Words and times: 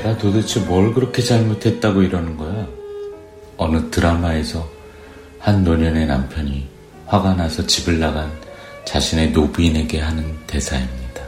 내가 0.00 0.16
도대체 0.16 0.60
뭘 0.60 0.94
그렇게 0.94 1.20
잘못했다고 1.20 2.02
이러는 2.02 2.36
거야? 2.36 2.66
어느 3.58 3.90
드라마에서 3.90 4.66
한 5.38 5.62
노년의 5.62 6.06
남편이 6.06 6.66
화가 7.06 7.34
나서 7.34 7.66
집을 7.66 8.00
나간 8.00 8.30
자신의 8.86 9.32
노부인에게 9.32 10.00
하는 10.00 10.36
대사입니다. 10.46 11.22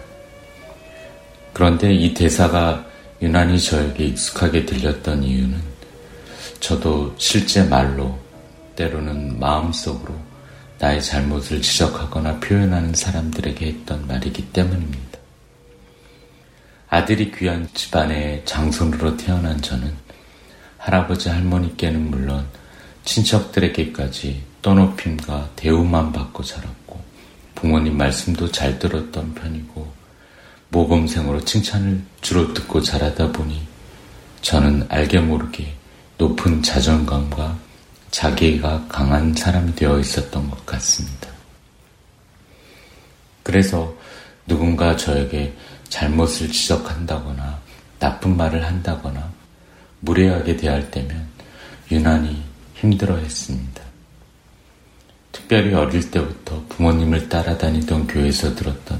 그런데 1.52 1.92
이 1.92 2.14
대사가 2.14 2.84
유난히 3.20 3.60
저에게 3.60 4.06
익숙하게 4.06 4.64
들렸던 4.64 5.22
이유는 5.22 5.60
저도 6.60 7.14
실제 7.18 7.62
말로 7.62 8.18
때로는 8.74 9.38
마음속으로 9.38 10.14
나의 10.78 11.02
잘못을 11.02 11.60
지적하거나 11.60 12.40
표현하는 12.40 12.94
사람들에게 12.94 13.66
했던 13.66 14.06
말이기 14.06 14.50
때문입니다. 14.52 15.11
아들이 16.92 17.32
귀한 17.32 17.66
집안의 17.72 18.42
장손으로 18.44 19.16
태어난 19.16 19.58
저는 19.62 19.96
할아버지 20.76 21.30
할머니께는 21.30 22.10
물론 22.10 22.46
친척들에게까지 23.06 24.42
떠높임과 24.60 25.52
대우만 25.56 26.12
받고 26.12 26.42
자랐고 26.42 27.00
부모님 27.54 27.96
말씀도 27.96 28.52
잘 28.52 28.78
들었던 28.78 29.32
편이고 29.32 29.90
모범생으로 30.68 31.42
칭찬을 31.46 32.02
주로 32.20 32.52
듣고 32.52 32.82
자라다 32.82 33.32
보니 33.32 33.66
저는 34.42 34.84
알게 34.90 35.20
모르게 35.20 35.72
높은 36.18 36.62
자존감과 36.62 37.56
자기가 38.10 38.84
강한 38.90 39.32
사람이 39.32 39.74
되어 39.76 39.98
있었던 39.98 40.50
것 40.50 40.66
같습니다. 40.66 41.30
그래서 43.42 43.96
누군가 44.46 44.94
저에게 44.94 45.54
잘못을 45.92 46.50
지적한다거나 46.50 47.60
나쁜 47.98 48.34
말을 48.34 48.64
한다거나 48.64 49.30
무례하게 50.00 50.56
대할 50.56 50.90
때면 50.90 51.28
유난히 51.90 52.42
힘들어 52.74 53.18
했습니다. 53.18 53.82
특별히 55.32 55.74
어릴 55.74 56.10
때부터 56.10 56.64
부모님을 56.70 57.28
따라다니던 57.28 58.06
교회에서 58.06 58.54
들었던 58.54 58.98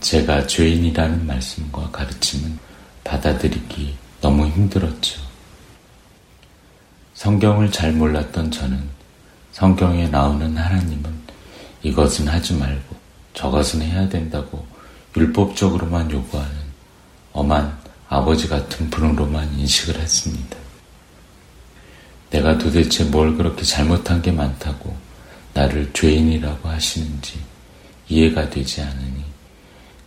제가 0.00 0.46
죄인이라는 0.46 1.26
말씀과 1.26 1.90
가르침은 1.90 2.58
받아들이기 3.04 3.94
너무 4.22 4.46
힘들었죠. 4.46 5.20
성경을 7.12 7.70
잘 7.70 7.92
몰랐던 7.92 8.50
저는 8.50 8.82
성경에 9.52 10.08
나오는 10.08 10.56
하나님은 10.56 11.12
이것은 11.82 12.28
하지 12.28 12.54
말고 12.54 12.96
저것은 13.34 13.82
해야 13.82 14.08
된다고 14.08 14.71
율법적으로만 15.16 16.10
요구하는 16.10 16.56
엄한 17.32 17.78
아버지 18.08 18.48
같은 18.48 18.90
분으로만 18.90 19.58
인식을 19.58 20.00
했습니다. 20.00 20.56
내가 22.30 22.56
도대체 22.56 23.04
뭘 23.04 23.36
그렇게 23.36 23.62
잘못한 23.62 24.22
게 24.22 24.32
많다고 24.32 24.96
나를 25.54 25.90
죄인이라고 25.92 26.68
하시는지 26.68 27.40
이해가 28.08 28.48
되지 28.48 28.80
않으니 28.80 29.22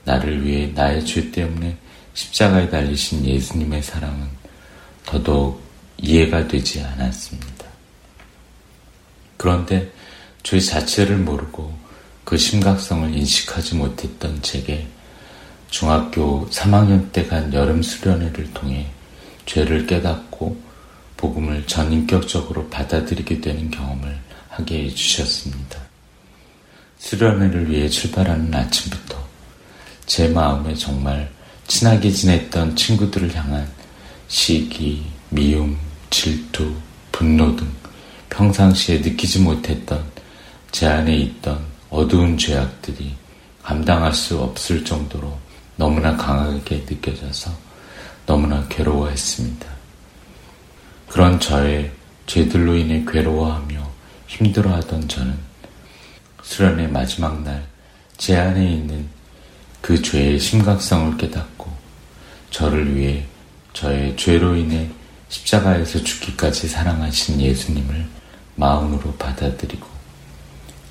나를 0.03 0.45
위해 0.45 0.71
나의 0.73 1.05
죄 1.05 1.31
때문에 1.31 1.77
십자가에 2.13 2.69
달리신 2.69 3.25
예수님의 3.25 3.83
사랑은 3.83 4.27
더더욱 5.05 5.61
이해가 5.97 6.47
되지 6.47 6.81
않았습니다. 6.81 7.65
그런데 9.37 9.91
죄 10.43 10.59
자체를 10.59 11.17
모르고 11.17 11.75
그 12.23 12.37
심각성을 12.37 13.15
인식하지 13.15 13.75
못했던 13.75 14.41
제게 14.41 14.87
중학교 15.75 16.49
3학년 16.51 17.11
때 17.11 17.27
간 17.27 17.53
여름 17.53 17.83
수련회를 17.83 18.53
통해 18.53 18.87
죄를 19.45 19.85
깨닫고 19.85 20.57
복음을 21.17 21.67
전인격적으로 21.67 22.69
받아들이게 22.69 23.41
되는 23.41 23.69
경험을 23.69 24.17
하게 24.47 24.85
해주셨습니다. 24.85 25.81
수련회를 26.97 27.69
위해 27.69 27.89
출발하는 27.89 28.55
아침부터 28.55 29.21
제 30.05 30.29
마음에 30.29 30.73
정말 30.75 31.29
친하게 31.67 32.09
지냈던 32.09 32.77
친구들을 32.77 33.35
향한 33.35 33.67
시기, 34.29 35.03
미움, 35.29 35.77
질투, 36.09 36.73
분노 37.11 37.53
등 37.53 37.69
평상시에 38.29 38.99
느끼지 38.99 39.39
못했던 39.39 40.01
제 40.71 40.87
안에 40.87 41.17
있던 41.17 41.59
어두운 41.89 42.37
죄악들이 42.37 43.13
감당할 43.61 44.13
수 44.13 44.39
없을 44.39 44.85
정도로 44.85 45.44
너무나 45.75 46.15
강하게 46.15 46.85
느껴져서 46.89 47.51
너무나 48.25 48.65
괴로워했습니다. 48.69 49.67
그런 51.07 51.39
저의 51.39 51.91
죄들로 52.25 52.75
인해 52.75 53.03
괴로워하며 53.07 53.91
힘들어하던 54.27 55.07
저는 55.07 55.37
수련의 56.41 56.89
마지막 56.89 57.41
날 57.43 57.75
제 58.17 58.35
안에 58.37 58.73
있는 58.73 59.07
그 59.81 60.01
죄의 60.01 60.39
심각성을 60.39 61.17
깨닫고 61.17 61.69
저를 62.49 62.95
위해 62.95 63.25
저의 63.73 64.15
죄로 64.15 64.55
인해 64.55 64.89
십자가에서 65.29 66.01
죽기까지 66.01 66.67
사랑하신 66.67 67.41
예수님을 67.41 68.07
마음으로 68.55 69.13
받아들이고 69.15 69.85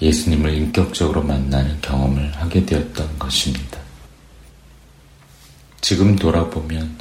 예수님을 0.02 0.52
인격적으로 0.52 1.22
만나는 1.22 1.80
경험을 1.80 2.34
하게 2.36 2.64
되었던 2.66 3.18
것입니다. 3.18 3.78
지금 5.84 6.16
돌아보면 6.16 6.96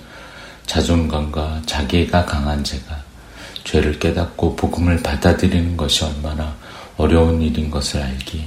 자존감과 0.65 1.61
자기가 1.65 2.25
강한 2.25 2.61
제가 2.65 3.01
죄를 3.63 3.97
깨닫고 3.97 4.57
복음을 4.57 5.01
받아들이는 5.01 5.77
것이 5.77 6.03
얼마나 6.03 6.53
어려운 6.97 7.41
일인 7.41 7.71
것을 7.71 8.01
알기에 8.01 8.45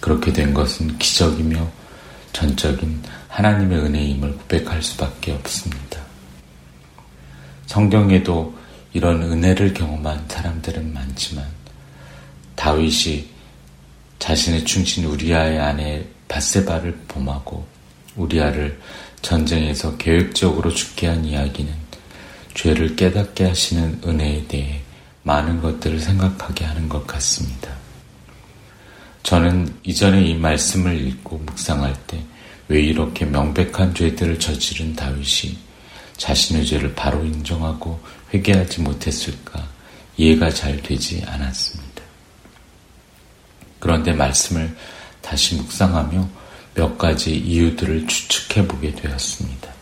그렇게 0.00 0.32
된 0.32 0.54
것은 0.54 0.96
기적이며 0.96 1.70
전적인 2.32 3.02
하나님의 3.28 3.78
은혜임을 3.78 4.38
고백할 4.38 4.82
수밖에 4.82 5.32
없습니다. 5.32 6.00
성경에도 7.66 8.56
이런 8.94 9.22
은혜를 9.22 9.74
경험한 9.74 10.24
사람들은 10.28 10.94
많지만 10.94 11.44
다윗이 12.56 13.28
자신의 14.18 14.64
충신 14.64 15.04
우리아의 15.04 15.60
아내 15.60 16.06
바세바를 16.28 17.00
범하고 17.06 17.66
우리아를 18.16 18.78
전쟁에서 19.22 19.96
계획적으로 19.96 20.70
죽게 20.70 21.06
한 21.06 21.24
이야기는 21.24 21.72
죄를 22.54 22.96
깨닫게 22.96 23.44
하시는 23.44 24.00
은혜에 24.04 24.46
대해 24.48 24.80
많은 25.22 25.62
것들을 25.62 25.98
생각하게 26.00 26.64
하는 26.64 26.88
것 26.88 27.06
같습니다. 27.06 27.70
저는 29.22 29.74
이전에 29.84 30.22
이 30.22 30.34
말씀을 30.34 31.00
읽고 31.06 31.38
묵상할 31.38 31.94
때 32.06 32.32
왜 32.72 32.80
이렇게 32.80 33.26
명백한 33.26 33.94
죄들을 33.94 34.38
저지른 34.38 34.96
다윗이 34.96 35.58
자신의 36.16 36.64
죄를 36.64 36.94
바로 36.94 37.22
인정하고 37.22 38.00
회개하지 38.32 38.80
못했을까 38.80 39.68
이해가 40.16 40.48
잘 40.48 40.80
되지 40.80 41.22
않았습니다. 41.26 42.02
그런데 43.78 44.12
말씀을 44.12 44.74
다시 45.20 45.56
묵상하며 45.56 46.26
몇 46.74 46.96
가지 46.96 47.36
이유들을 47.36 48.06
추측해 48.06 48.66
보게 48.66 48.94
되었습니다. 48.94 49.72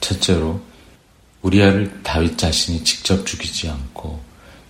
첫째로 0.00 0.60
우리아를 1.42 2.02
다윗 2.02 2.38
자신이 2.38 2.84
직접 2.84 3.26
죽이지 3.26 3.68
않고 3.68 4.22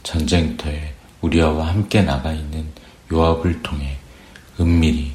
전쟁터에 0.03 0.95
우리아와 1.21 1.69
함께 1.69 2.03
나가 2.03 2.33
있는 2.33 2.67
요압을 3.13 3.63
통해 3.63 3.99
은밀히 4.59 5.13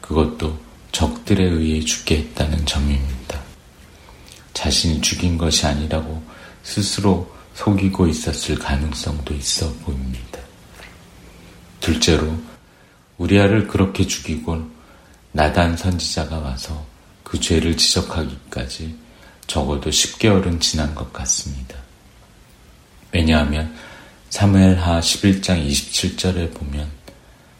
그것도 0.00 0.58
적들에 0.92 1.44
의해 1.44 1.80
죽게 1.80 2.18
했다는 2.18 2.66
점입니다. 2.66 3.40
자신이 4.54 5.00
죽인 5.00 5.36
것이 5.36 5.66
아니라고 5.66 6.22
스스로 6.62 7.30
속이고 7.54 8.06
있었을 8.06 8.58
가능성도 8.58 9.34
있어 9.34 9.72
보입니다. 9.84 10.40
둘째로 11.80 12.36
우리아를 13.18 13.66
그렇게 13.68 14.06
죽이고 14.06 14.75
나단 15.36 15.76
선지자가 15.76 16.38
와서 16.38 16.86
그 17.22 17.38
죄를 17.38 17.76
지적하기까지 17.76 18.96
적어도 19.46 19.90
10개월은 19.90 20.62
지난 20.62 20.94
것 20.94 21.12
같습니다. 21.12 21.76
왜냐하면 23.12 23.76
사무엘하 24.30 24.98
11장 25.00 25.68
27절에 25.68 26.54
보면 26.54 26.90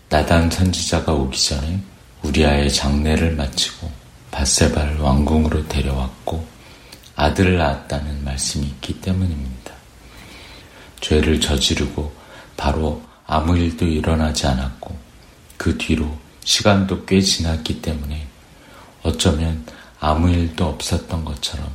나단 0.08 0.50
선지자가 0.50 1.12
오기 1.12 1.38
전에 1.38 1.78
우리아의 2.22 2.72
장례를 2.72 3.36
마치고 3.36 3.92
바세바를 4.30 4.96
왕궁으로 4.96 5.68
데려왔고 5.68 6.46
아들을 7.14 7.58
낳았다는 7.58 8.24
말씀이 8.24 8.64
있기 8.68 9.02
때문입니다. 9.02 9.72
죄를 11.02 11.42
저지르고 11.42 12.10
바로 12.56 13.02
아무 13.26 13.54
일도 13.58 13.84
일어나지 13.84 14.46
않았고 14.46 14.96
그 15.58 15.76
뒤로 15.76 16.25
시간도 16.46 17.04
꽤 17.06 17.20
지났기 17.20 17.82
때문에 17.82 18.24
어쩌면 19.02 19.66
아무 19.98 20.30
일도 20.30 20.64
없었던 20.64 21.24
것처럼 21.24 21.68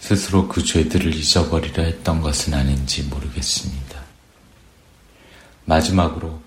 스스로 0.00 0.48
그 0.48 0.64
죄들을 0.64 1.14
잊어버리려 1.14 1.82
했던 1.82 2.22
것은 2.22 2.54
아닌지 2.54 3.02
모르겠습니다. 3.02 4.00
마지막으로 5.66 6.40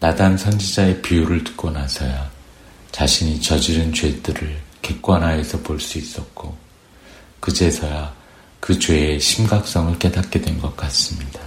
나단 0.00 0.36
선지자의 0.36 1.00
비유를 1.00 1.44
듣고 1.44 1.70
나서야 1.70 2.30
자신이 2.92 3.40
저지른 3.40 3.92
죄들을 3.94 4.60
객관화해서 4.82 5.60
볼 5.62 5.80
수 5.80 5.96
있었고 5.96 6.56
그제서야 7.40 8.14
그 8.60 8.78
죄의 8.78 9.18
심각성을 9.18 9.98
깨닫게 9.98 10.42
된 10.42 10.60
것 10.60 10.76
같습니다. 10.76 11.40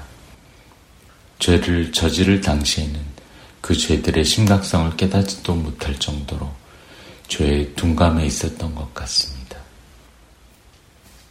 죄를 1.38 1.92
저지를 1.92 2.42
당시에는 2.42 3.00
그 3.62 3.76
죄들의 3.76 4.24
심각성을 4.24 4.96
깨닫지도 4.96 5.56
못할 5.56 6.00
정도로 6.00 6.52
죄에 7.28 7.74
둔감해 7.74 8.26
있었던 8.26 8.74
것 8.74 8.94
같습니다. 8.94 9.58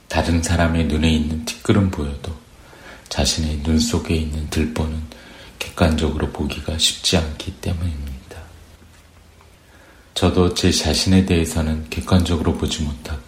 다른 0.08 0.42
사람의 0.42 0.86
눈에 0.86 1.10
있는 1.10 1.44
티끌은 1.44 1.90
보여도 1.90 2.34
자신의 3.08 3.62
눈 3.62 3.78
속에 3.78 4.14
있는 4.14 4.48
들보는 4.50 5.02
객관적으로 5.58 6.30
보기가 6.30 6.78
쉽지 6.78 7.16
않기 7.16 7.60
때문입니다. 7.60 8.19
저도 10.14 10.54
제 10.54 10.70
자신에 10.70 11.24
대해서는 11.26 11.88
객관적으로 11.90 12.56
보지 12.56 12.82
못하고 12.82 13.22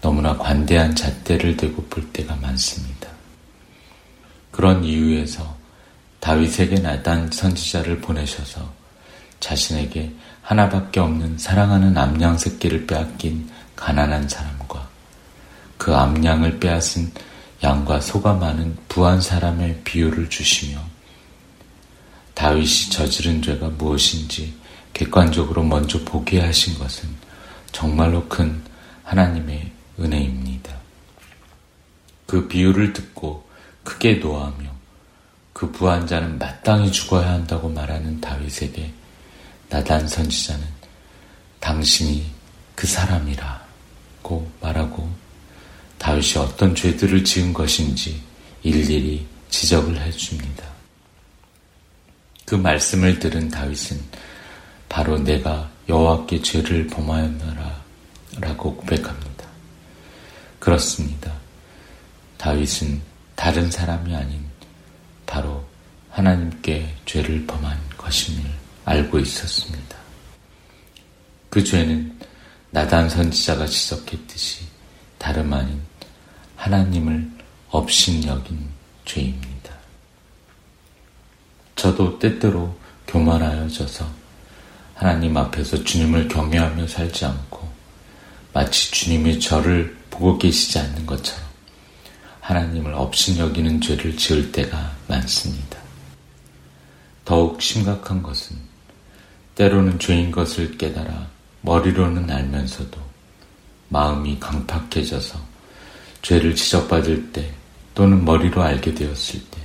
너무나 0.00 0.36
관대한 0.36 0.94
잣대를 0.94 1.56
대고 1.56 1.82
볼 1.84 2.06
때가 2.12 2.36
많습니다. 2.36 3.08
그런 4.50 4.84
이유에서 4.84 5.56
다윗에게 6.24 6.76
나단 6.76 7.30
선지자를 7.30 8.00
보내셔서 8.00 8.72
자신에게 9.40 10.10
하나밖에 10.40 10.98
없는 10.98 11.36
사랑하는 11.36 11.98
암양 11.98 12.38
새끼를 12.38 12.86
빼앗긴 12.86 13.50
가난한 13.76 14.26
사람과 14.30 14.88
그 15.76 15.94
암양을 15.94 16.60
빼앗은 16.60 17.12
양과 17.62 18.00
소가 18.00 18.32
많은 18.32 18.74
부한 18.88 19.20
사람의 19.20 19.82
비유를 19.84 20.30
주시며 20.30 20.80
다윗이 22.32 22.88
저지른 22.90 23.42
죄가 23.42 23.68
무엇인지 23.68 24.54
객관적으로 24.94 25.62
먼저 25.62 26.02
보게 26.04 26.40
하신 26.40 26.78
것은 26.78 27.06
정말로 27.70 28.26
큰 28.30 28.62
하나님의 29.02 29.70
은혜입니다. 30.00 30.74
그 32.24 32.48
비유를 32.48 32.94
듣고 32.94 33.46
크게 33.82 34.14
노하며 34.14 34.83
그 35.54 35.70
부한 35.70 36.04
자는 36.06 36.36
마땅히 36.36 36.90
죽어야 36.90 37.30
한다고 37.30 37.68
말하는 37.70 38.20
다윗에게 38.20 38.92
나단 39.70 40.06
선지자는 40.06 40.66
당신이 41.60 42.26
그 42.74 42.88
사람이라고 42.88 44.50
말하고 44.60 45.08
다윗이 45.96 46.34
어떤 46.38 46.74
죄들을 46.74 47.24
지은 47.24 47.52
것인지 47.54 48.20
일일이 48.64 49.26
지적을 49.48 49.98
해줍니다. 50.02 50.64
그 52.44 52.56
말씀을 52.56 53.20
들은 53.20 53.48
다윗은 53.48 53.98
바로 54.88 55.18
내가 55.18 55.70
여호와께 55.88 56.42
죄를 56.42 56.88
범하였노라 56.88 57.84
라고 58.40 58.74
고백합니다. 58.74 59.46
그렇습니다. 60.58 61.32
다윗은 62.38 63.00
다른 63.36 63.70
사람이 63.70 64.14
아닌 64.14 64.43
바로 65.26 65.64
하나님께 66.10 66.94
죄를 67.06 67.46
범한 67.46 67.78
것임을 67.96 68.44
알고 68.84 69.18
있었습니다. 69.18 69.96
그 71.50 71.62
죄는 71.62 72.18
나단 72.70 73.08
선지자가 73.08 73.66
지적했듯이 73.66 74.64
다름 75.18 75.52
아닌 75.52 75.80
하나님을 76.56 77.30
업신여긴 77.70 78.68
죄입니다. 79.04 79.74
저도 81.76 82.18
때때로 82.18 82.76
교만하여져서 83.06 84.08
하나님 84.94 85.36
앞에서 85.36 85.82
주님을 85.84 86.28
경외하며 86.28 86.86
살지 86.86 87.24
않고 87.24 87.68
마치 88.52 88.90
주님이 88.92 89.40
저를 89.40 89.96
보고 90.10 90.38
계시지 90.38 90.78
않는 90.78 91.06
것처럼 91.06 91.44
하나님을 92.40 92.94
업신여기는 92.94 93.80
죄를 93.80 94.16
지을 94.16 94.52
때가 94.52 94.93
많습니다. 95.06 95.78
더욱 97.24 97.60
심각한 97.60 98.22
것은 98.22 98.56
때로는 99.54 99.98
죄인 99.98 100.30
것을 100.30 100.76
깨달아 100.76 101.28
머리로는 101.62 102.30
알면서도 102.30 103.00
마음이 103.88 104.38
강팍해져서 104.40 105.38
죄를 106.22 106.54
지적받을 106.54 107.32
때 107.32 107.52
또는 107.94 108.24
머리로 108.24 108.62
알게 108.62 108.94
되었을 108.94 109.40
때 109.50 109.60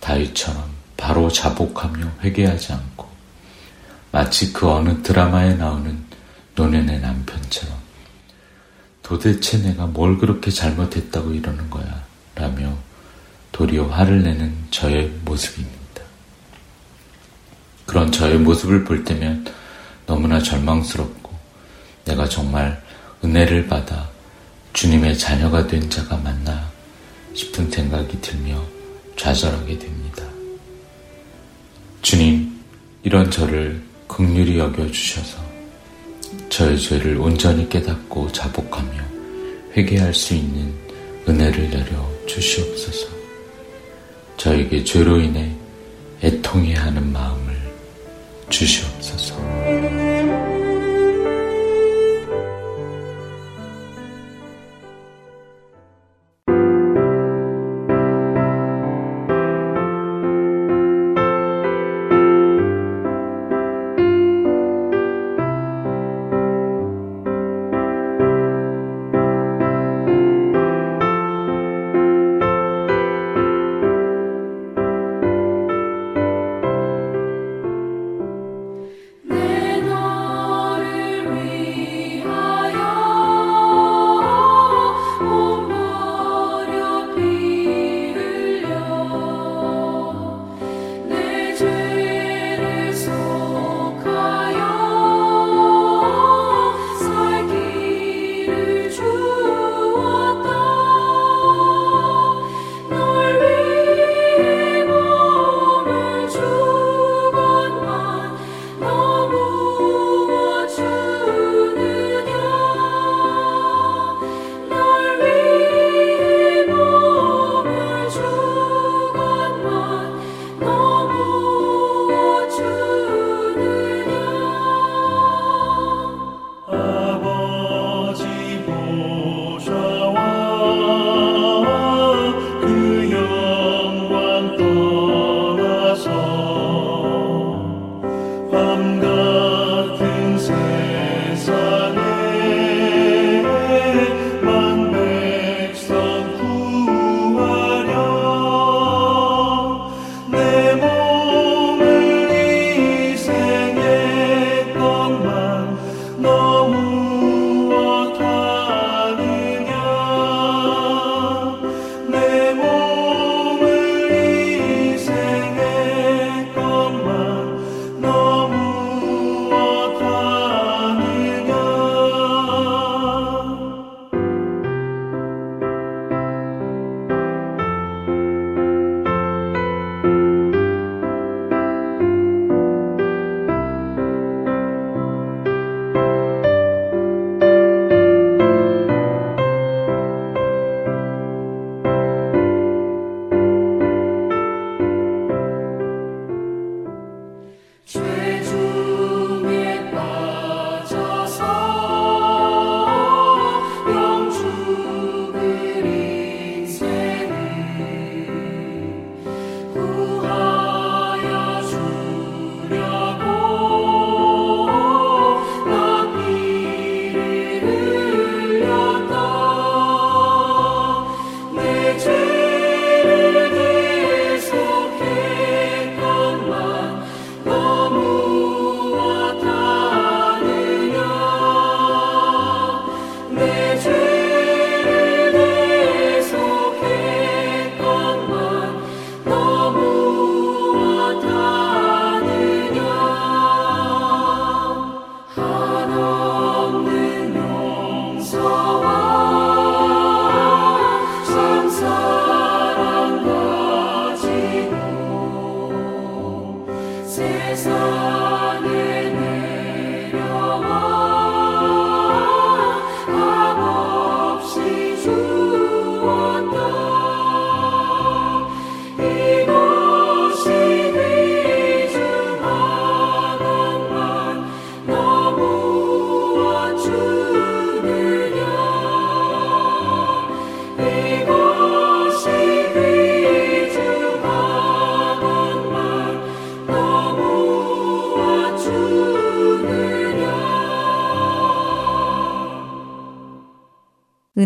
다윗처럼 0.00 0.70
바로 0.96 1.30
자복하며 1.30 2.12
회개하지 2.22 2.72
않고 2.72 3.08
마치 4.12 4.52
그 4.52 4.68
어느 4.68 5.02
드라마에 5.02 5.54
나오는 5.54 6.04
노년의 6.54 7.00
남편처럼 7.00 7.78
도대체 9.02 9.58
내가 9.58 9.86
뭘 9.86 10.18
그렇게 10.18 10.50
잘못했다고 10.50 11.32
이러는 11.32 11.70
거야 11.70 12.04
라며 12.34 12.76
도리어 13.52 13.86
화를 13.88 14.22
내는 14.22 14.54
저의 14.70 15.08
모습입니다. 15.24 15.80
그런 17.86 18.10
저의 18.12 18.38
모습을 18.38 18.84
볼 18.84 19.04
때면 19.04 19.46
너무나 20.06 20.40
절망스럽고 20.40 21.30
내가 22.04 22.28
정말 22.28 22.82
은혜를 23.24 23.66
받아 23.66 24.08
주님의 24.72 25.18
자녀가 25.18 25.66
된 25.66 25.90
자가 25.90 26.16
맞나 26.18 26.70
싶은 27.34 27.70
생각이 27.70 28.20
들며 28.20 28.62
좌절하게 29.16 29.78
됩니다. 29.78 30.24
주님, 32.02 32.60
이런 33.02 33.30
저를 33.30 33.82
극률이 34.06 34.58
여겨주셔서 34.58 35.38
저의 36.48 36.78
죄를 36.78 37.18
온전히 37.18 37.68
깨닫고 37.68 38.32
자복하며 38.32 38.90
회개할 39.76 40.12
수 40.14 40.34
있는 40.34 40.74
은혜를 41.28 41.70
내려 41.70 42.10
주시옵소서. 42.26 43.19
저에게 44.40 44.82
죄로 44.82 45.20
인해 45.20 45.50
애통해 46.22 46.72
하는 46.72 47.12
마음을 47.12 47.54
주시옵소서. 48.48 49.34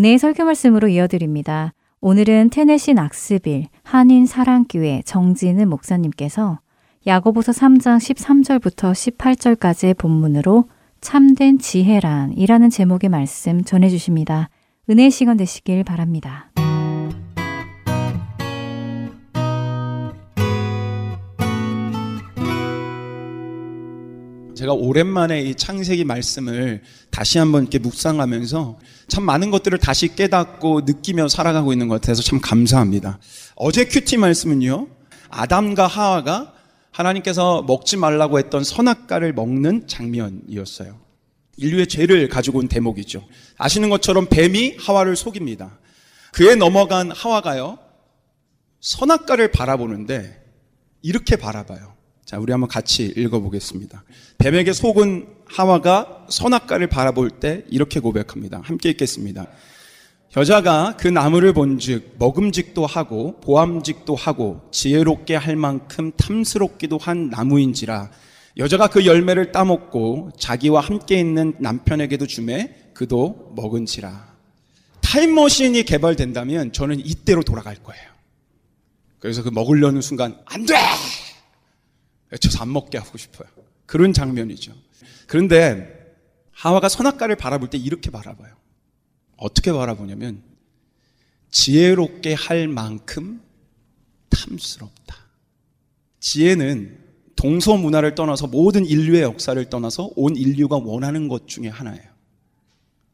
은혜의 0.04 0.18
설교 0.18 0.44
말씀으로 0.44 0.88
이어드립니다. 0.88 1.72
오늘은 2.02 2.50
테네시 2.50 2.92
낙스빌 2.92 3.68
한인 3.84 4.26
사랑교회 4.26 5.00
정진은 5.06 5.66
목사님께서 5.70 6.58
야고보서 7.06 7.52
3장 7.52 7.96
13절부터 7.96 8.92
18절까지의 8.92 9.96
본문으로 9.96 10.68
참된 11.00 11.58
지혜란이라는 11.58 12.68
제목의 12.68 13.08
말씀 13.08 13.64
전해 13.64 13.88
주십니다. 13.88 14.50
은혜의 14.90 15.10
시간 15.10 15.38
되시길 15.38 15.84
바랍니다. 15.84 16.50
제가 24.64 24.72
오랜만에 24.72 25.42
이 25.42 25.54
창세기 25.54 26.04
말씀을 26.04 26.80
다시 27.10 27.36
한번 27.36 27.64
이렇게 27.64 27.78
묵상하면서 27.78 28.78
참 29.08 29.24
많은 29.24 29.50
것들을 29.50 29.76
다시 29.76 30.14
깨닫고 30.14 30.82
느끼며 30.86 31.28
살아가고 31.28 31.72
있는 31.72 31.88
것 31.88 32.00
같아서 32.00 32.22
참 32.22 32.40
감사합니다. 32.40 33.18
어제 33.56 33.84
큐티 33.84 34.16
말씀은요, 34.16 34.88
아담과 35.28 35.86
하와가 35.86 36.54
하나님께서 36.92 37.62
먹지 37.66 37.98
말라고 37.98 38.38
했던 38.38 38.64
선악과를 38.64 39.34
먹는 39.34 39.86
장면이었어요. 39.86 40.98
인류의 41.58 41.86
죄를 41.86 42.28
가지고 42.30 42.60
온 42.60 42.68
대목이죠. 42.68 43.22
아시는 43.58 43.90
것처럼 43.90 44.28
뱀이 44.30 44.76
하와를 44.78 45.14
속입니다. 45.14 45.78
그에 46.32 46.54
넘어간 46.54 47.10
하와가요, 47.10 47.78
선악과를 48.80 49.52
바라보는데 49.52 50.42
이렇게 51.02 51.36
바라봐요. 51.36 51.93
자, 52.24 52.38
우리 52.38 52.52
한번 52.52 52.68
같이 52.68 53.12
읽어보겠습니다. 53.16 54.02
뱀에게 54.38 54.72
속은 54.72 55.26
하와가 55.46 56.26
선악과를 56.30 56.88
바라볼 56.88 57.30
때 57.30 57.64
이렇게 57.70 58.00
고백합니다. 58.00 58.60
함께 58.64 58.90
읽겠습니다. 58.90 59.46
여자가 60.36 60.96
그 60.98 61.06
나무를 61.06 61.52
본즉 61.52 62.16
먹음직도 62.18 62.86
하고 62.86 63.38
보암직도 63.40 64.16
하고 64.16 64.62
지혜롭게 64.72 65.36
할 65.36 65.54
만큼 65.54 66.10
탐스럽기도 66.16 66.98
한 66.98 67.28
나무인지라 67.30 68.10
여자가 68.56 68.88
그 68.88 69.06
열매를 69.06 69.52
따먹고 69.52 70.30
자기와 70.36 70.80
함께 70.80 71.20
있는 71.20 71.54
남편에게도 71.60 72.26
주매 72.26 72.74
그도 72.94 73.52
먹은지라 73.54 74.34
타임머신이 75.02 75.84
개발된다면 75.84 76.72
저는 76.72 76.98
이때로 76.98 77.42
돌아갈 77.42 77.76
거예요. 77.76 78.02
그래서 79.20 79.42
그 79.44 79.50
먹으려는 79.50 80.00
순간 80.00 80.36
안 80.46 80.66
돼! 80.66 80.74
외쳐서 82.34 82.60
안 82.62 82.72
먹게 82.72 82.98
하고 82.98 83.16
싶어요. 83.16 83.48
그런 83.86 84.12
장면이죠. 84.12 84.72
그런데 85.26 86.14
하와가 86.52 86.88
선악과를 86.88 87.36
바라볼 87.36 87.70
때 87.70 87.78
이렇게 87.78 88.10
바라봐요. 88.10 88.54
어떻게 89.36 89.72
바라보냐면 89.72 90.42
지혜롭게 91.50 92.34
할 92.34 92.68
만큼 92.68 93.40
탐스럽다. 94.30 95.16
지혜는 96.20 96.98
동서 97.36 97.76
문화를 97.76 98.14
떠나서 98.14 98.46
모든 98.46 98.84
인류의 98.86 99.22
역사를 99.22 99.62
떠나서 99.68 100.10
온 100.16 100.36
인류가 100.36 100.76
원하는 100.76 101.28
것 101.28 101.46
중에 101.46 101.68
하나예요. 101.68 102.14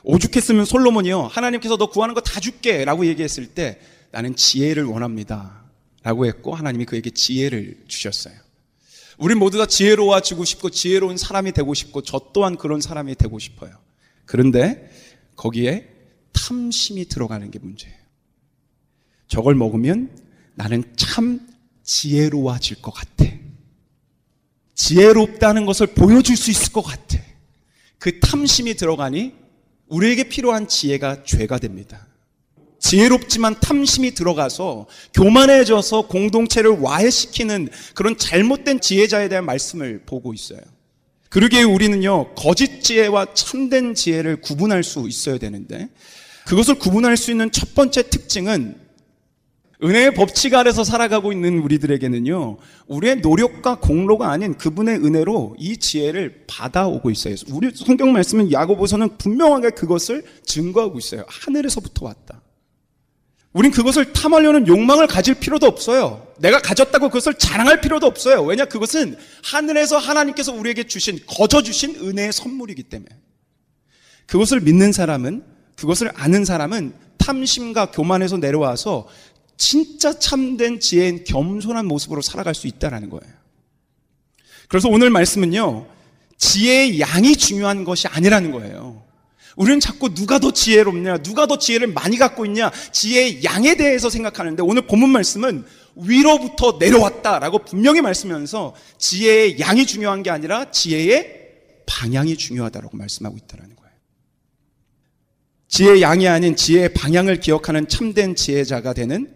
오죽했으면 0.03 0.65
솔로몬이요. 0.65 1.23
하나님께서 1.25 1.77
너 1.77 1.91
구하는 1.91 2.15
거 2.15 2.21
다 2.21 2.41
줄게 2.41 2.85
라고 2.85 3.05
얘기했을 3.07 3.49
때 3.49 3.81
나는 4.13 4.35
지혜를 4.35 4.85
원합니다. 4.85 5.65
라고 6.03 6.25
했고 6.27 6.55
하나님이 6.55 6.87
그에게 6.87 7.11
지혜를 7.11 7.85
주셨어요. 7.89 8.35
우리 9.21 9.35
모두 9.35 9.59
다 9.59 9.67
지혜로워지고 9.67 10.47
싶고 10.47 10.71
지혜로운 10.71 11.19
사람이 11.19 11.53
되고 11.53 11.75
싶고 11.75 12.01
저 12.01 12.31
또한 12.33 12.57
그런 12.57 12.81
사람이 12.81 13.17
되고 13.17 13.39
싶어요. 13.39 13.77
그런데 14.25 14.91
거기에 15.37 15.89
탐심이 16.33 17.05
들어가는 17.05 17.51
게 17.51 17.59
문제예요. 17.59 17.95
저걸 19.29 19.57
먹으면 19.57 20.11
나는 20.55 20.85
참 20.97 21.47
지혜로워질 21.85 22.81
것 22.81 22.93
같아. 22.93 23.27
지혜롭다는 24.75 25.67
것을 25.67 25.89
보여줄 25.89 26.39
수 26.39 26.51
있을 26.51 26.73
것 26.73 26.81
같아. 26.81 27.19
그 27.99 28.21
탐심이 28.21 28.73
들어가니 28.73 29.35
우리에게 29.89 30.31
필요한 30.31 30.67
지혜가 30.67 31.25
죄가 31.25 31.59
됩니다. 31.59 32.07
지혜롭지만 32.81 33.61
탐심이 33.61 34.13
들어가서 34.13 34.87
교만해져서 35.15 36.09
공동체를 36.09 36.71
와해시키는 36.81 37.69
그런 37.95 38.17
잘못된 38.17 38.81
지혜자에 38.81 39.29
대한 39.29 39.45
말씀을 39.45 40.03
보고 40.07 40.35
있어요. 40.35 40.61
그러기에 41.29 41.63
우리는요, 41.63 42.35
거짓 42.35 42.83
지혜와 42.83 43.35
참된 43.35 43.95
지혜를 43.95 44.41
구분할 44.41 44.83
수 44.83 45.07
있어야 45.07 45.39
되는데, 45.39 45.89
그것을 46.47 46.75
구분할 46.75 47.17
수 47.17 47.31
있는 47.31 47.53
첫 47.53 47.75
번째 47.75 48.03
특징은 48.11 48.75
은혜의 49.83 50.15
법칙 50.15 50.55
아래서 50.55 50.85
살아가고 50.85 51.33
있는 51.33 51.61
우리들에게는요, 51.61 52.59
우리의 52.89 53.17
노력과 53.21 53.79
공로가 53.79 54.31
아닌 54.31 54.55
그분의 54.59 54.97
은혜로 54.97 55.57
이 55.59 55.77
지혜를 55.79 56.45
받아오고 56.47 57.11
있어요. 57.11 57.37
우리 57.51 57.71
성경 57.75 58.13
말씀은 58.13 58.53
야고보서는 58.53 59.17
분명하게 59.17 59.71
그것을 59.71 60.25
증거하고 60.45 60.99
있어요. 60.99 61.25
하늘에서부터 61.29 62.07
왔다. 62.07 62.40
우린 63.53 63.73
그것을 63.73 64.13
탐하려는 64.13 64.69
욕망을 64.69 65.07
가질 65.07 65.35
필요도 65.35 65.67
없어요. 65.67 66.27
내가 66.39 66.61
가졌다고 66.61 67.09
그것을 67.09 67.35
자랑할 67.35 67.81
필요도 67.81 68.07
없어요. 68.07 68.45
왜냐 68.45 68.65
그것은 68.65 69.17
하늘에서 69.43 69.99
하나님께서 69.99 70.53
우리에게 70.53 70.85
주신 70.85 71.19
거저 71.27 71.63
주신 71.63 71.97
은혜의 71.97 72.33
선물이기 72.33 72.85
때문에. 72.85 73.11
그것을 74.27 74.61
믿는 74.61 74.93
사람은 74.93 75.45
그것을 75.75 76.13
아는 76.15 76.45
사람은 76.45 76.95
탐심과 77.19 77.91
교만에서 77.91 78.37
내려와서 78.37 79.09
진짜 79.57 80.19
참된 80.19 80.79
지혜인 80.79 81.25
겸손한 81.25 81.87
모습으로 81.87 82.23
살아갈 82.23 82.55
수 82.55 82.67
있다라는 82.67 83.11
거예요. 83.11 83.35
그래서 84.69 84.89
오늘 84.89 85.11
말씀은요. 85.11 85.87
지혜의 86.39 87.01
양이 87.01 87.37
중요한 87.37 87.85
것이 87.85 88.07
아니라는 88.09 88.53
거예요. 88.53 89.03
우리는 89.61 89.79
자꾸 89.79 90.15
누가 90.15 90.39
더 90.39 90.53
지혜롭냐, 90.53 91.19
누가 91.19 91.47
더 91.47 91.59
지혜를 91.59 91.89
많이 91.89 92.17
갖고 92.17 92.47
있냐, 92.47 92.71
지혜의 92.93 93.45
양에 93.45 93.75
대해서 93.75 94.09
생각하는데 94.09 94.63
오늘 94.63 94.87
본문 94.87 95.11
말씀은 95.11 95.67
위로부터 95.97 96.79
내려왔다라고 96.81 97.67
분명히 97.67 98.01
말씀하면서 98.01 98.75
지혜의 98.97 99.61
양이 99.61 99.85
중요한 99.85 100.23
게 100.23 100.31
아니라 100.31 100.71
지혜의 100.71 101.41
방향이 101.85 102.39
중요하다라고 102.39 102.97
말씀하고 102.97 103.37
있다는 103.37 103.77
거예요. 103.77 103.93
지혜의 105.69 106.01
양이 106.01 106.27
아닌 106.27 106.57
지혜의 106.57 106.95
방향을 106.95 107.41
기억하는 107.41 107.87
참된 107.87 108.35
지혜자가 108.35 108.95
되는 108.95 109.31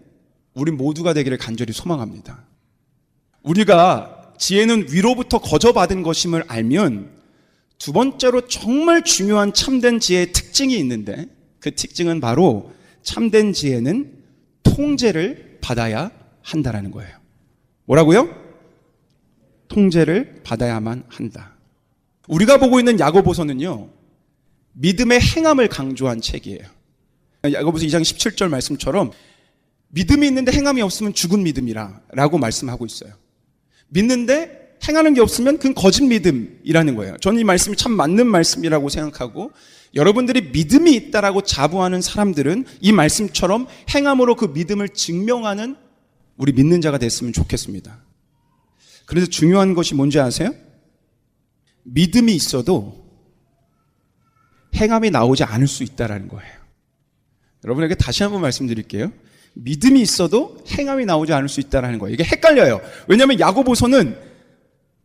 우리 0.54 0.72
모두가 0.72 1.12
되기를 1.12 1.36
간절히 1.36 1.74
소망합니다. 1.74 2.46
우리가 3.42 4.32
지혜는 4.38 4.86
위로부터 4.90 5.38
거저받은 5.38 6.02
것임을 6.02 6.44
알면 6.48 7.13
두 7.78 7.92
번째로 7.92 8.46
정말 8.46 9.02
중요한 9.04 9.52
참된 9.52 10.00
지혜의 10.00 10.32
특징이 10.32 10.78
있는데 10.78 11.26
그 11.60 11.74
특징은 11.74 12.20
바로 12.20 12.72
참된 13.02 13.52
지혜는 13.52 14.22
통제를 14.62 15.58
받아야 15.60 16.10
한다라는 16.42 16.90
거예요. 16.90 17.16
뭐라고요? 17.84 18.28
통제를 19.68 20.42
받아야만 20.44 21.04
한다. 21.08 21.54
우리가 22.28 22.58
보고 22.58 22.78
있는 22.78 22.98
야고보서는요. 22.98 23.90
믿음의 24.72 25.20
행함을 25.20 25.68
강조한 25.68 26.20
책이에요. 26.20 26.62
야고보서 27.44 27.84
2장 27.86 28.02
17절 28.02 28.48
말씀처럼 28.48 29.10
믿음이 29.88 30.26
있는데 30.26 30.52
행함이 30.52 30.80
없으면 30.82 31.14
죽은 31.14 31.42
믿음이라라고 31.42 32.38
말씀하고 32.38 32.86
있어요. 32.86 33.12
믿는데 33.88 34.63
행하는 34.86 35.14
게 35.14 35.20
없으면 35.20 35.58
그건 35.58 35.74
거짓 35.74 36.02
믿음이라는 36.04 36.94
거예요. 36.96 37.16
저는 37.18 37.40
이 37.40 37.44
말씀이 37.44 37.76
참 37.76 37.92
맞는 37.92 38.26
말씀이라고 38.26 38.88
생각하고 38.88 39.52
여러분들이 39.94 40.50
믿음이 40.50 40.92
있다라고 40.94 41.42
자부하는 41.42 42.00
사람들은 42.00 42.64
이 42.80 42.92
말씀처럼 42.92 43.66
행함으로 43.94 44.36
그 44.36 44.46
믿음을 44.46 44.88
증명하는 44.88 45.76
우리 46.36 46.52
믿는 46.52 46.80
자가 46.80 46.98
됐으면 46.98 47.32
좋겠습니다. 47.32 48.02
그래서 49.06 49.26
중요한 49.26 49.74
것이 49.74 49.94
뭔지 49.94 50.18
아세요? 50.18 50.52
믿음이 51.84 52.34
있어도 52.34 53.04
행함이 54.74 55.10
나오지 55.10 55.44
않을 55.44 55.68
수 55.68 55.84
있다라는 55.84 56.28
거예요. 56.28 56.52
여러분에게 57.64 57.94
다시 57.94 58.22
한번 58.22 58.42
말씀드릴게요. 58.42 59.12
믿음이 59.54 60.00
있어도 60.00 60.62
행함이 60.68 61.06
나오지 61.06 61.32
않을 61.32 61.48
수 61.48 61.60
있다라는 61.60 61.98
거예요. 62.00 62.14
이게 62.14 62.24
헷갈려요. 62.24 62.80
왜냐하면 63.06 63.38
야고보서는 63.38 64.33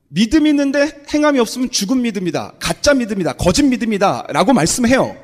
믿음 0.10 0.48
있는데 0.48 1.04
행함이 1.14 1.40
없으면 1.40 1.72
죽은 1.72 2.02
믿음이다. 2.02 2.56
가짜 2.60 2.94
믿음이다. 2.94 3.34
거짓 3.34 3.64
믿음이다. 3.64 4.28
라고 4.30 4.54
말씀해요. 4.54 5.16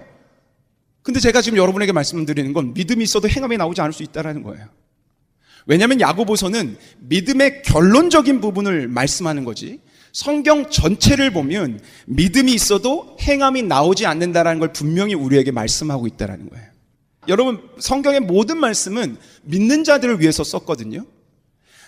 근데 1.02 1.20
제가 1.20 1.42
지금 1.42 1.58
여러분에게 1.58 1.92
말씀드리는 1.92 2.54
건 2.54 2.74
믿음이 2.74 3.04
있어도 3.04 3.28
행함이 3.28 3.58
나오지 3.58 3.82
않을 3.82 3.94
수 3.94 4.04
있다는 4.04 4.44
거예요. 4.44 4.68
왜냐하면 5.68 6.00
야고보서는 6.00 6.78
믿음의 7.00 7.64
결론적인 7.64 8.42
부분을 8.42 8.88
말씀하는 8.88 9.44
거지. 9.44 9.82
성경 10.14 10.70
전체를 10.70 11.32
보면 11.32 11.82
믿음이 12.06 12.54
있어도 12.54 13.18
행함이 13.22 13.64
나오지 13.64 14.06
않는다라는 14.06 14.60
걸 14.60 14.72
분명히 14.72 15.14
우리에게 15.14 15.52
말씀하고 15.52 16.08
있다는 16.08 16.50
거예요. 16.50 16.66
여러분, 17.28 17.62
성경의 17.80 18.22
모든 18.22 18.58
말씀은 18.60 19.18
믿는 19.44 19.84
자들을 19.84 20.22
위해서 20.22 20.44
썼거든요. 20.44 21.06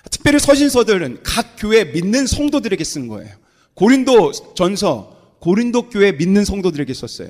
특별히 0.09 0.39
서신서들은 0.39 1.19
각 1.23 1.55
교회 1.57 1.85
믿는 1.85 2.27
성도들에게 2.27 2.83
쓴 2.83 3.07
거예요. 3.07 3.33
고린도 3.73 4.31
전서, 4.55 5.15
고린도 5.39 5.89
교회 5.89 6.11
믿는 6.11 6.45
성도들에게 6.45 6.93
썼어요. 6.93 7.29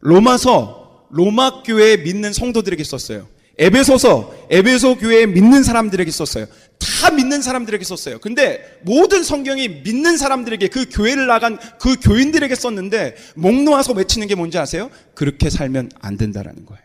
로마서, 0.00 1.06
로마 1.10 1.62
교회 1.62 1.96
믿는 1.96 2.32
성도들에게 2.32 2.82
썼어요. 2.84 3.28
에베소서, 3.58 4.46
에베소 4.50 4.96
교회 4.96 5.26
믿는 5.26 5.62
사람들에게 5.62 6.10
썼어요. 6.10 6.46
다 6.78 7.10
믿는 7.10 7.42
사람들에게 7.42 7.84
썼어요. 7.84 8.18
근데 8.18 8.80
모든 8.82 9.22
성경이 9.22 9.68
믿는 9.82 10.16
사람들에게 10.16 10.68
그 10.68 10.86
교회를 10.90 11.26
나간 11.26 11.58
그 11.78 11.96
교인들에게 12.00 12.54
썼는데 12.54 13.16
목 13.34 13.54
놓아서 13.62 13.92
외치는 13.92 14.26
게 14.26 14.34
뭔지 14.34 14.58
아세요? 14.58 14.90
그렇게 15.14 15.50
살면 15.50 15.90
안 16.00 16.16
된다라는 16.16 16.64
거예요. 16.64 16.82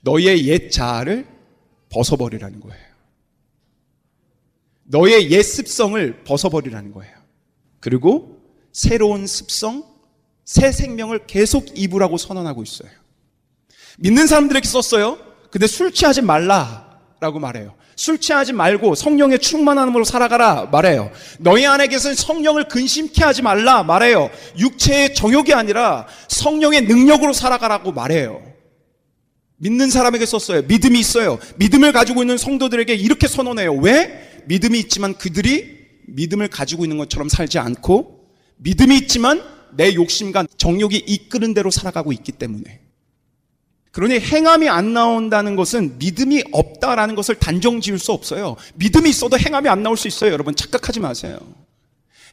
너의 0.00 0.46
옛 0.46 0.70
자아를 0.70 1.26
벗어버리라는 1.90 2.60
거예요. 2.60 2.85
너의 4.88 5.30
옛 5.30 5.42
습성을 5.42 6.24
벗어버리라는 6.24 6.92
거예요. 6.92 7.14
그리고 7.80 8.38
새로운 8.72 9.26
습성, 9.26 9.84
새 10.44 10.70
생명을 10.72 11.26
계속 11.26 11.66
입으라고 11.74 12.16
선언하고 12.16 12.62
있어요. 12.62 12.90
믿는 13.98 14.26
사람들에게 14.26 14.66
썼어요. 14.66 15.18
근데 15.50 15.66
술 15.66 15.92
취하지 15.92 16.22
말라라고 16.22 17.38
말해요. 17.40 17.74
술 17.96 18.18
취하지 18.18 18.52
말고 18.52 18.94
성령의 18.94 19.38
충만함으로 19.38 20.04
살아가라 20.04 20.66
말해요. 20.66 21.10
너희 21.38 21.64
안에 21.64 21.86
계신 21.86 22.14
성령을 22.14 22.68
근심케 22.68 23.24
하지 23.24 23.40
말라 23.40 23.82
말해요. 23.82 24.30
육체의 24.58 25.14
정욕이 25.14 25.54
아니라 25.54 26.06
성령의 26.28 26.82
능력으로 26.82 27.32
살아가라고 27.32 27.92
말해요. 27.92 28.42
믿는 29.58 29.90
사람에게 29.90 30.26
썼어요. 30.26 30.62
믿음이 30.62 30.98
있어요. 31.00 31.38
믿음을 31.56 31.92
가지고 31.92 32.22
있는 32.22 32.36
성도들에게 32.36 32.94
이렇게 32.94 33.26
선언해요. 33.26 33.74
왜? 33.74 34.42
믿음이 34.46 34.78
있지만 34.80 35.14
그들이 35.14 35.76
믿음을 36.08 36.48
가지고 36.48 36.84
있는 36.84 36.98
것처럼 36.98 37.28
살지 37.28 37.58
않고 37.58 38.26
믿음이 38.56 38.96
있지만 38.98 39.42
내 39.76 39.94
욕심과 39.94 40.46
정욕이 40.56 40.96
이끄는 41.06 41.54
대로 41.54 41.70
살아가고 41.70 42.12
있기 42.12 42.32
때문에. 42.32 42.80
그러니 43.92 44.20
행함이 44.20 44.68
안 44.68 44.92
나온다는 44.92 45.56
것은 45.56 45.98
믿음이 45.98 46.44
없다라는 46.52 47.14
것을 47.14 47.36
단정 47.36 47.80
지을 47.80 47.98
수 47.98 48.12
없어요. 48.12 48.56
믿음이 48.74 49.08
있어도 49.08 49.38
행함이 49.38 49.70
안 49.70 49.82
나올 49.82 49.96
수 49.96 50.06
있어요. 50.06 50.32
여러분 50.32 50.54
착각하지 50.54 51.00
마세요. 51.00 51.38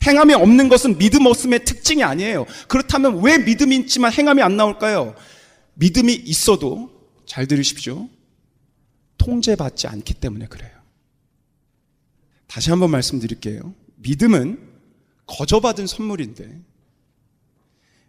행함이 0.05 0.33
없는 0.33 0.67
것은 0.67 0.97
믿음 0.97 1.25
없음의 1.25 1.63
특징이 1.63 2.03
아니에요. 2.03 2.45
그렇다면 2.67 3.23
왜 3.23 3.37
믿음이 3.37 3.77
있지만 3.77 4.11
행함이 4.11 4.41
안 4.41 4.57
나올까요? 4.57 5.15
믿음이 5.75 6.13
있어도 6.13 6.92
잘 7.33 7.47
들으십시오. 7.47 8.09
통제받지 9.17 9.87
않기 9.87 10.13
때문에 10.13 10.45
그래요. 10.45 10.69
다시 12.45 12.69
한번 12.69 12.91
말씀드릴게요. 12.91 13.73
믿음은 13.95 14.59
거저받은 15.25 15.87
선물인데 15.87 16.61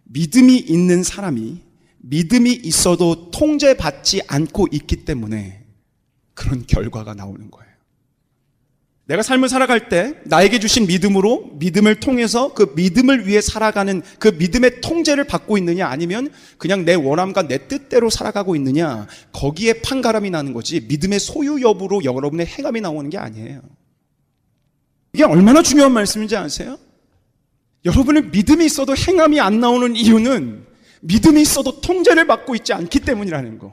믿음이 0.03 0.57
있는 0.57 1.01
사람이 1.01 1.59
믿음이 2.01 2.53
있어도 2.53 3.31
통제받지 3.31 4.21
않고 4.27 4.67
있기 4.71 5.05
때문에 5.05 5.65
그런 6.35 6.67
결과가 6.67 7.15
나오는 7.15 7.49
거예요. 7.49 7.64
내가 9.07 9.21
삶을 9.21 9.49
살아갈 9.49 9.87
때 9.87 10.15
나에게 10.25 10.59
주신 10.59 10.87
믿음으로 10.87 11.51
믿음을 11.59 11.99
통해서 11.99 12.53
그 12.53 12.73
믿음을 12.75 13.27
위해 13.27 13.39
살아가는 13.39 14.01
그 14.17 14.29
믿음의 14.29 14.81
통제를 14.81 15.25
받고 15.25 15.59
있느냐 15.59 15.87
아니면 15.87 16.31
그냥 16.57 16.85
내 16.85 16.95
원함과 16.95 17.47
내 17.47 17.67
뜻대로 17.67 18.09
살아가고 18.09 18.55
있느냐 18.55 19.05
거기에 19.31 19.81
판가름이 19.81 20.31
나는 20.31 20.53
거지 20.53 20.81
믿음의 20.81 21.19
소유 21.19 21.61
여부로 21.61 22.03
여러분의 22.03 22.47
행함이 22.47 22.81
나오는 22.81 23.09
게 23.11 23.19
아니에요. 23.19 23.61
이게 25.13 25.23
얼마나 25.23 25.61
중요한 25.61 25.91
말씀인지 25.93 26.35
아세요? 26.35 26.77
여러분의 27.85 28.29
믿음이 28.31 28.65
있어도 28.65 28.95
행함이 28.95 29.39
안 29.39 29.59
나오는 29.59 29.95
이유는 29.95 30.65
믿음이 31.01 31.43
있어도 31.43 31.79
통제를 31.79 32.25
받고 32.25 32.55
있지 32.55 32.73
않기 32.73 33.01
때문이라는 33.01 33.59
거. 33.59 33.71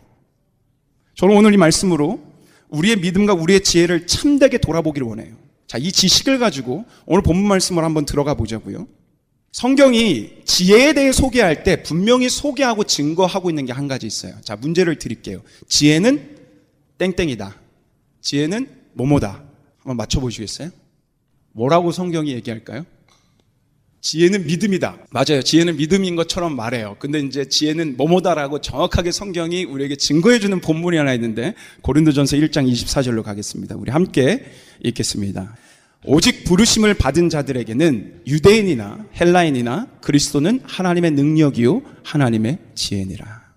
저는 1.14 1.34
오늘 1.34 1.54
이 1.54 1.56
말씀으로 1.56 2.31
우리의 2.72 2.96
믿음과 2.96 3.34
우리의 3.34 3.62
지혜를 3.62 4.06
참되게 4.06 4.58
돌아보기를 4.58 5.06
원해요. 5.06 5.34
자, 5.66 5.78
이 5.78 5.92
지식을 5.92 6.38
가지고 6.38 6.84
오늘 7.06 7.22
본문 7.22 7.46
말씀을 7.46 7.84
한번 7.84 8.04
들어가 8.04 8.34
보자고요. 8.34 8.88
성경이 9.52 10.42
지혜에 10.44 10.94
대해 10.94 11.12
소개할 11.12 11.62
때 11.62 11.82
분명히 11.82 12.28
소개하고 12.28 12.84
증거하고 12.84 13.50
있는 13.50 13.66
게 13.66 13.72
한 13.72 13.86
가지 13.88 14.06
있어요. 14.06 14.34
자, 14.42 14.56
문제를 14.56 14.98
드릴게요. 14.98 15.42
지혜는 15.68 16.36
땡땡이다. 16.98 17.56
지혜는 18.22 18.68
뭐뭐다. 18.94 19.42
한번 19.78 19.96
맞춰보시겠어요? 19.96 20.70
뭐라고 21.52 21.92
성경이 21.92 22.32
얘기할까요? 22.32 22.86
지혜는 24.02 24.46
믿음이다. 24.46 24.98
맞아요. 25.10 25.42
지혜는 25.42 25.76
믿음인 25.76 26.16
것처럼 26.16 26.56
말해요. 26.56 26.96
근데 26.98 27.20
이제 27.20 27.44
지혜는 27.44 27.96
뭐뭐다라고 27.96 28.60
정확하게 28.60 29.12
성경이 29.12 29.64
우리에게 29.64 29.94
증거해주는 29.94 30.60
본문이 30.60 30.96
하나 30.96 31.14
있는데 31.14 31.54
고린도전서 31.82 32.36
1장 32.36 32.70
24절로 32.70 33.22
가겠습니다. 33.22 33.76
우리 33.76 33.92
함께 33.92 34.44
읽겠습니다. 34.82 35.56
오직 36.04 36.42
부르심을 36.42 36.94
받은 36.94 37.28
자들에게는 37.28 38.22
유대인이나 38.26 39.06
헬라인이나 39.20 39.86
그리스도는 40.00 40.62
하나님의 40.64 41.12
능력이요 41.12 41.82
하나님의 42.02 42.58
지혜니라. 42.74 43.52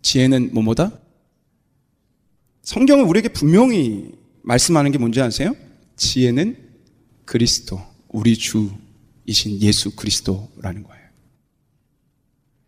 지혜는 0.00 0.54
뭐뭐다? 0.54 0.98
성경은 2.62 3.04
우리에게 3.04 3.28
분명히 3.28 4.12
말씀하는 4.40 4.90
게 4.90 4.96
뭔지 4.96 5.20
아세요? 5.20 5.54
지혜는 5.96 6.56
그리스도. 7.26 7.95
우리 8.08 8.36
주이신 8.36 9.60
예수 9.60 9.94
그리스도라는 9.94 10.82
거예요. 10.82 11.06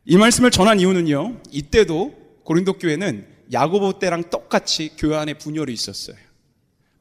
이 0.04 0.16
말씀을 0.16 0.50
전한 0.50 0.80
이유는요. 0.80 1.42
이때도 1.50 2.14
고린도 2.44 2.78
교회는 2.78 3.26
야고보 3.52 3.98
때랑 3.98 4.30
똑같이 4.30 4.90
교회 4.96 5.16
안에 5.16 5.34
분열이 5.34 5.72
있었어요. 5.72 6.16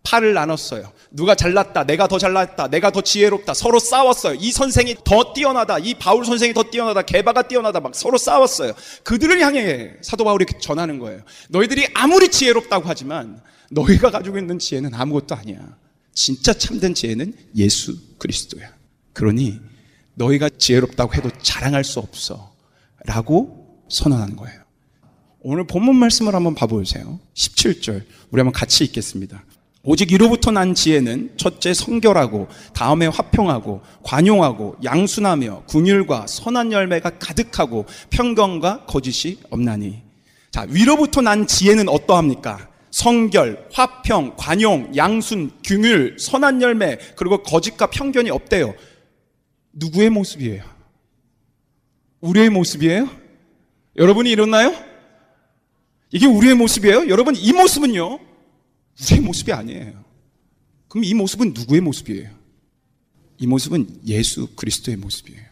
팔을 0.03 0.33
나눴어요. 0.33 0.93
누가 1.11 1.35
잘났다, 1.35 1.83
내가 1.83 2.07
더 2.07 2.17
잘났다, 2.17 2.69
내가 2.69 2.91
더 2.91 3.01
지혜롭다, 3.01 3.53
서로 3.53 3.77
싸웠어요. 3.77 4.37
이 4.39 4.51
선생이 4.51 4.95
더 5.03 5.33
뛰어나다, 5.33 5.79
이 5.79 5.95
바울 5.95 6.23
선생이 6.25 6.53
더 6.53 6.63
뛰어나다, 6.63 7.01
개바가 7.01 7.49
뛰어나다, 7.49 7.81
막 7.81 7.93
서로 7.93 8.17
싸웠어요. 8.17 8.73
그들을 9.03 9.41
향해 9.41 9.95
사도 10.01 10.23
바울이 10.23 10.45
전하는 10.61 10.99
거예요. 10.99 11.21
너희들이 11.49 11.87
아무리 11.93 12.29
지혜롭다고 12.29 12.85
하지만 12.87 13.41
너희가 13.69 14.09
가지고 14.11 14.37
있는 14.37 14.59
지혜는 14.59 14.93
아무것도 14.93 15.35
아니야. 15.35 15.59
진짜 16.17 16.51
참된 16.51 16.95
지혜는 16.95 17.31
예수 17.57 17.95
그리스도야. 18.17 18.73
그러니 19.13 19.59
너희가 20.15 20.49
지혜롭다고 20.49 21.13
해도 21.13 21.29
자랑할 21.43 21.83
수 21.83 21.99
없어. 21.99 22.55
라고 23.05 23.83
선언하는 23.87 24.35
거예요. 24.35 24.59
오늘 25.41 25.67
본문 25.67 25.95
말씀을 25.95 26.33
한번 26.33 26.55
봐보세요. 26.55 27.19
17절. 27.35 28.03
우리 28.31 28.39
한번 28.39 28.51
같이 28.51 28.83
읽겠습니다. 28.85 29.43
오직 29.83 30.11
이로부터 30.11 30.49
난 30.49 30.73
지혜는 30.73 31.35
첫째 31.37 31.75
성결하고 31.75 32.47
다음에 32.73 33.05
화평하고 33.05 33.83
관용하고 34.01 34.77
양순하며 34.83 35.65
궁율과 35.67 36.25
선한 36.25 36.71
열매가 36.71 37.19
가득하고 37.19 37.85
평경과 38.09 38.85
거짓이 38.87 39.37
없나니. 39.51 40.01
자, 40.49 40.65
위로부터 40.67 41.21
난 41.21 41.45
지혜는 41.45 41.87
어떠합니까? 41.87 42.69
성결, 42.91 43.69
화평, 43.71 44.35
관용, 44.37 44.95
양순, 44.95 45.51
균율, 45.63 46.17
선한 46.19 46.61
열매, 46.61 46.97
그리고 47.15 47.43
거짓과 47.43 47.89
편견이 47.89 48.29
없대요. 48.29 48.73
누구의 49.73 50.09
모습이에요? 50.09 50.63
우리의 52.21 52.49
모습이에요? 52.49 53.09
여러분이 53.97 54.29
이렇나요? 54.29 54.73
이게 56.11 56.25
우리의 56.25 56.55
모습이에요? 56.55 57.09
여러분, 57.09 57.35
이 57.35 57.53
모습은요? 57.53 58.19
우리의 59.01 59.21
모습이 59.21 59.51
아니에요. 59.51 60.03
그럼 60.87 61.03
이 61.03 61.13
모습은 61.13 61.53
누구의 61.53 61.81
모습이에요? 61.81 62.29
이 63.39 63.47
모습은 63.47 64.01
예수 64.07 64.47
그리스도의 64.55 64.97
모습이에요. 64.97 65.45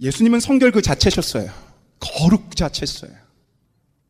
예수님은 0.00 0.40
성결 0.40 0.70
그 0.72 0.82
자체셨어요. 0.82 1.50
거룩 1.98 2.50
그 2.50 2.54
자체였어요. 2.56 3.21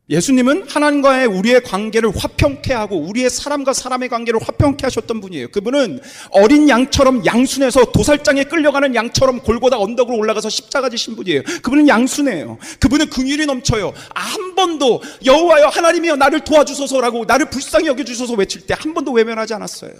예수님은 0.09 0.67
하나님과의 0.67 1.27
우리의 1.27 1.63
관계를 1.63 2.11
화평케 2.13 2.73
하고 2.73 2.97
우리의 2.99 3.29
사람과 3.29 3.71
사람의 3.71 4.09
관계를 4.09 4.37
화평케 4.41 4.85
하셨던 4.85 5.21
분이에요. 5.21 5.47
그분은 5.51 6.01
어린 6.31 6.67
양처럼 6.67 7.25
양순해서 7.25 7.85
도살장에 7.93 8.43
끌려가는 8.43 8.95
양처럼 8.95 9.39
골고다 9.39 9.79
언덕으로 9.79 10.17
올라가서 10.17 10.49
십자가 10.49 10.89
지신 10.89 11.15
분이에요. 11.15 11.43
그분은 11.43 11.87
양순해요. 11.87 12.57
그분은 12.81 13.09
긍휼이 13.11 13.45
넘쳐요. 13.45 13.93
한 14.13 14.55
번도 14.55 15.01
여호와여 15.23 15.67
하나님이여 15.67 16.17
나를 16.17 16.41
도와주소서라고 16.41 17.23
나를 17.23 17.49
불쌍히 17.49 17.87
여겨 17.87 18.03
주소서 18.03 18.33
외칠 18.33 18.67
때 18.67 18.73
한 18.77 18.93
번도 18.93 19.13
외면하지 19.13 19.53
않았어요. 19.53 19.93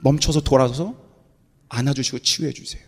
멈춰서 0.00 0.40
돌아서서 0.40 0.94
안아주시고 1.68 2.20
치유해 2.20 2.52
주세요. 2.54 2.82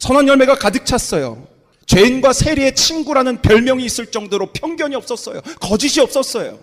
선한 0.00 0.26
열매가 0.26 0.56
가득 0.56 0.84
찼어요. 0.84 1.46
죄인과 1.86 2.32
세리의 2.32 2.74
친구라는 2.74 3.42
별명이 3.42 3.84
있을 3.84 4.10
정도로 4.10 4.52
편견이 4.52 4.94
없었어요. 4.94 5.40
거짓이 5.60 6.00
없었어요. 6.00 6.58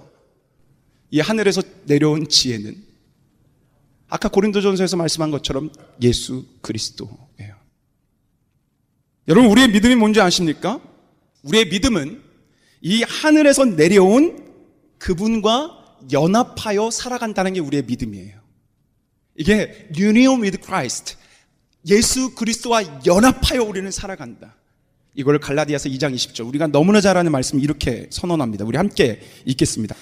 이 1.11 1.19
하늘에서 1.19 1.61
내려온 1.85 2.27
지혜는 2.27 2.75
아까 4.09 4.29
고린도전서에서 4.29 4.97
말씀한 4.97 5.31
것처럼 5.31 5.71
예수 6.01 6.45
그리스도예요. 6.61 7.55
여러분 9.27 9.49
우리의 9.49 9.69
믿음이 9.69 9.95
뭔지 9.95 10.19
아십니까? 10.21 10.81
우리의 11.43 11.69
믿음은 11.69 12.21
이 12.81 13.03
하늘에서 13.03 13.65
내려온 13.65 14.43
그분과 14.99 15.97
연합하여 16.11 16.91
살아간다는 16.91 17.53
게 17.53 17.59
우리의 17.59 17.83
믿음이에요. 17.83 18.41
이게 19.35 19.89
union 19.97 20.41
with 20.41 20.59
Christ. 20.61 21.15
예수 21.87 22.35
그리스도와 22.35 22.83
연합하여 23.05 23.63
우리는 23.63 23.89
살아간다. 23.89 24.55
이걸 25.15 25.39
갈라디아서 25.39 25.89
2장 25.89 26.13
20절. 26.15 26.47
우리가 26.47 26.67
너무나 26.67 26.99
잘 26.99 27.17
아는 27.17 27.31
말씀 27.31 27.59
이렇게 27.59 28.07
선언합니다. 28.09 28.65
우리 28.65 28.77
함께 28.77 29.21
읽겠습니다. 29.45 29.95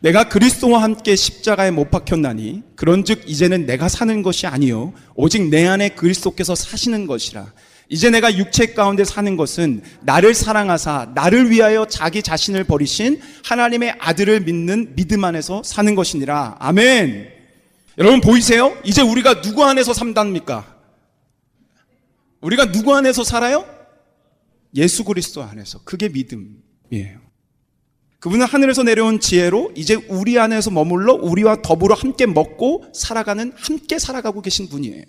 내가 0.00 0.28
그리스도와 0.28 0.82
함께 0.82 1.16
십자가에 1.16 1.70
못 1.70 1.90
박혔나니 1.90 2.62
그런즉 2.74 3.22
이제는 3.26 3.64
내가 3.64 3.88
사는 3.88 4.22
것이 4.22 4.46
아니요 4.46 4.92
오직 5.14 5.48
내 5.48 5.66
안에 5.66 5.90
그리스도께서 5.90 6.54
사시는 6.54 7.06
것이라. 7.06 7.52
이제 7.88 8.10
내가 8.10 8.36
육체 8.36 8.74
가운데 8.74 9.04
사는 9.04 9.36
것은 9.36 9.82
나를 10.00 10.34
사랑하사 10.34 11.12
나를 11.14 11.50
위하여 11.50 11.86
자기 11.86 12.20
자신을 12.20 12.64
버리신 12.64 13.20
하나님의 13.44 13.94
아들을 14.00 14.40
믿는 14.40 14.96
믿음 14.96 15.24
안에서 15.24 15.62
사는 15.62 15.94
것이니라. 15.94 16.56
아멘. 16.58 17.28
여러분 17.98 18.20
보이세요? 18.20 18.76
이제 18.84 19.00
우리가 19.00 19.40
누구 19.40 19.64
안에서 19.64 19.94
산답니까? 19.94 20.74
우리가 22.40 22.72
누구 22.72 22.94
안에서 22.94 23.22
살아요? 23.22 23.75
예수 24.76 25.04
그리스도 25.04 25.42
안에서. 25.42 25.80
그게 25.84 26.08
믿음이에요. 26.08 27.26
그분은 28.18 28.46
하늘에서 28.46 28.82
내려온 28.82 29.20
지혜로 29.20 29.72
이제 29.76 29.94
우리 30.08 30.38
안에서 30.38 30.70
머물러 30.70 31.14
우리와 31.14 31.62
더불어 31.62 31.94
함께 31.94 32.26
먹고 32.26 32.86
살아가는 32.94 33.52
함께 33.56 33.98
살아가고 33.98 34.42
계신 34.42 34.68
분이에요. 34.68 35.04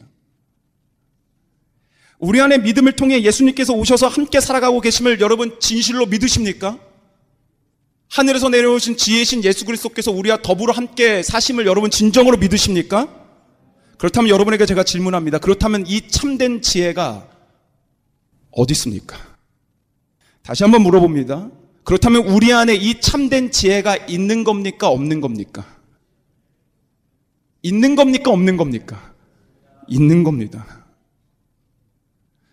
우리 2.20 2.42
안에 2.42 2.58
믿음을 2.60 2.94
통해 2.94 3.22
예수님께서 3.22 3.74
오셔서 3.74 4.08
함께 4.08 4.40
살아가고 4.40 4.82
계심을 4.82 5.20
여러분 5.20 5.60
진실로 5.60 6.06
믿으십니까? 6.06 6.80
하늘에서 8.10 8.50
내려오신 8.50 8.98
지혜신 8.98 9.44
예수 9.44 9.66
그리스도께서 9.66 10.12
우리와 10.12 10.42
더불어 10.42 10.74
함께 10.74 11.22
사심을 11.22 11.66
여러분 11.66 11.92
진정으로 11.92 12.38
믿으십니까? 12.38 13.08
그렇다면 13.98 14.30
여러분에게 14.30 14.66
제가 14.66 14.84
질문합니다. 14.84 15.40
그렇다면 15.40 15.86
이 15.88 16.08
참된 16.10 16.62
지혜가 16.62 17.28
어디 18.52 18.72
있습니까? 18.74 19.37
다시 20.48 20.64
한번 20.64 20.82
물어봅니다. 20.84 21.50
그렇다면 21.84 22.26
우리 22.28 22.54
안에 22.54 22.74
이 22.74 23.02
참된 23.02 23.52
지혜가 23.52 23.98
있는 24.08 24.46
겁니까? 24.46 24.88
없는 24.88 25.20
겁니까? 25.20 25.66
있는 27.62 27.98
겁니까? 27.98 28.32
없는 28.32 28.56
겁니까? 28.56 29.14
있는 29.90 30.24
겁니다. 30.24 30.66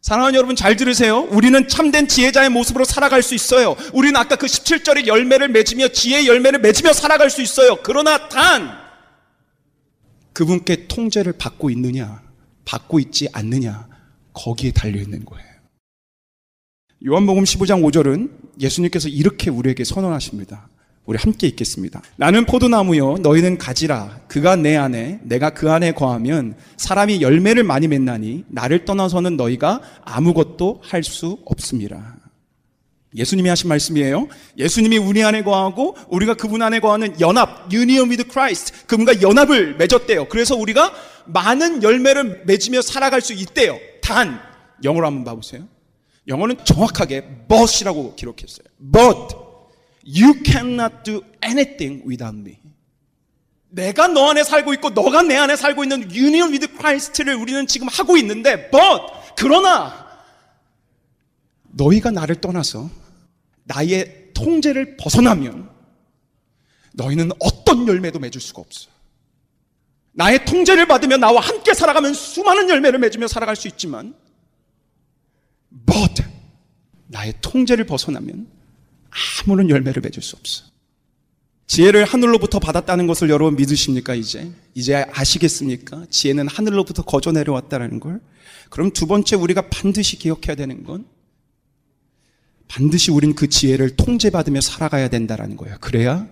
사랑하는 0.03 0.35
여러분 0.35 0.57
잘 0.57 0.75
들으세요. 0.75 1.21
우리는 1.31 1.69
참된 1.69 2.09
지혜자의 2.09 2.51
모습으로 2.51 2.85
살아갈 2.85 3.23
수 3.23 3.37
있어요. 3.37 3.77
우리는 3.93 4.17
아까 4.17 4.35
그 4.35 4.47
17절의 4.47 5.07
열매를 5.07 5.51
맺으며 5.51 5.87
지혜의 5.87 6.27
열매를 6.27 6.59
맺으며 6.59 6.93
살아갈 6.93 7.31
수 7.31 7.43
있어요. 7.43 7.77
그러나 7.85 8.29
단 8.29 8.77
그분께 10.33 10.89
통제를 10.89 11.35
받고 11.35 11.71
있느냐, 11.71 12.23
받고 12.65 12.99
있지 12.99 13.29
않느냐, 13.33 13.87
거기에 14.33 14.73
달려 14.73 15.01
있는 15.01 15.25
거예요. 15.25 15.54
요한복음 17.07 17.45
15장 17.45 17.83
5절은 17.83 18.31
예수님께서 18.61 19.09
이렇게 19.09 19.51
우리에게 19.51 19.85
선언하십니다. 19.85 20.69
우리 21.05 21.19
함께 21.19 21.47
읽겠습니다. 21.49 22.01
나는 22.17 22.47
포도나무요, 22.47 23.19
너희는 23.19 23.59
가지라. 23.59 24.21
그가 24.27 24.57
내 24.57 24.75
안에, 24.75 25.21
내가 25.23 25.51
그 25.51 25.71
안에 25.71 25.93
거하면 25.93 26.57
사람이 26.79 27.21
열매를 27.21 27.63
많이 27.63 27.89
맺나니 27.89 28.47
나를 28.49 28.87
떠나서는 28.87 29.37
너희가 29.37 29.83
아무것도 30.03 30.81
할 30.83 31.03
수 31.03 31.39
없습니다. 31.45 32.17
예수님이 33.15 33.51
하신 33.51 33.69
말씀이에요. 33.69 34.27
예수님이 34.57 34.97
우리 34.97 35.23
안에 35.23 35.43
거하고 35.43 35.97
우리가 36.09 36.35
그분 36.35 36.63
안에 36.63 36.81
거하는 36.81 37.21
연합, 37.21 37.71
union 37.73 38.09
with 38.09 38.25
Christ. 38.31 38.87
그분과 38.87 39.21
연합을 39.21 39.77
맺었대요. 39.77 40.29
그래서 40.31 40.57
우리가 40.57 40.91
많은 41.27 41.83
열매를 41.83 42.45
맺으며 42.47 42.81
살아갈 42.81 43.21
수 43.21 43.35
있대요. 43.35 43.79
단, 44.01 44.41
영어로 44.83 45.07
한번 45.07 45.25
봐보세요. 45.25 45.69
영어는 46.27 46.65
정확하게 46.65 47.47
but이라고 47.49 48.15
기록했어요. 48.15 48.67
But 48.79 49.37
you 50.07 50.35
cannot 50.45 50.97
do 51.05 51.21
anything 51.45 52.03
without 52.09 52.37
me. 52.37 52.59
내가 53.69 54.07
너 54.09 54.31
안에 54.31 54.45
살고 54.45 54.73
있고 54.75 54.91
너가 54.91 55.23
내 55.23 55.37
안에 55.37 55.57
살고 55.57 55.83
있는 55.83 56.11
union 56.13 56.51
with 56.51 56.69
Christ를 56.79 57.35
우리는 57.35 57.67
지금 57.67 57.89
하고 57.89 58.17
있는데 58.17 58.71
but 58.71 59.03
그러나 59.37 60.05
너희가 61.71 62.11
나를 62.13 62.37
떠나서 62.37 62.89
나의 63.65 64.33
통제를 64.33 64.97
벗어나면 64.97 65.69
너희는 66.93 67.33
어떤 67.41 67.89
열매도 67.89 68.21
맺을 68.21 68.41
수가 68.41 68.63
없어. 68.63 68.89
나의 70.13 70.45
통제를 70.45 70.87
받으며 70.87 71.17
나와 71.17 71.41
함께 71.41 71.75
살아가면 71.75 72.15
수많은 72.15 72.71
열매를 72.71 73.01
맺으며 73.01 73.27
살아갈 73.27 73.57
수 73.57 73.67
있지만 73.67 74.15
but 75.87 76.25
나의 77.09 77.35
통제를 77.41 77.87
벗어나면 77.87 78.47
아무런 79.45 79.71
열매를 79.71 80.03
맺을 80.03 80.23
수 80.23 80.37
없어. 80.37 80.65
지혜를 81.67 82.05
하늘로부터 82.05 82.59
받았다는 82.59 83.07
것을 83.07 83.31
여러분 83.31 83.57
믿으십니까, 83.57 84.15
이제? 84.15 84.53
이제 84.75 85.07
아시겠습니까? 85.13 86.07
지혜는 86.11 86.47
하늘로부터 86.49 87.03
거저 87.03 87.33
내려왔다는 87.33 88.01
걸. 88.01 88.21
그럼 88.71 88.91
두 88.91 89.07
번째 89.07 89.37
우리가 89.37 89.69
반드시 89.71 90.19
기억해야 90.19 90.57
되는 90.57 90.85
건 90.85 91.07
반드시 92.69 93.11
우린 93.11 93.35
그 93.35 93.49
지혜를 93.49 93.97
통제받으며 93.97 94.61
살아가야 94.61 95.09
된다는 95.09 95.57
거예요. 95.57 95.77
그래야 95.81 96.29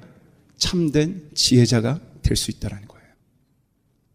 참된 0.58 1.28
지혜자가 1.34 2.00
될 2.22 2.36
수 2.36 2.50
있다는 2.50 2.86
거예요. 2.88 3.06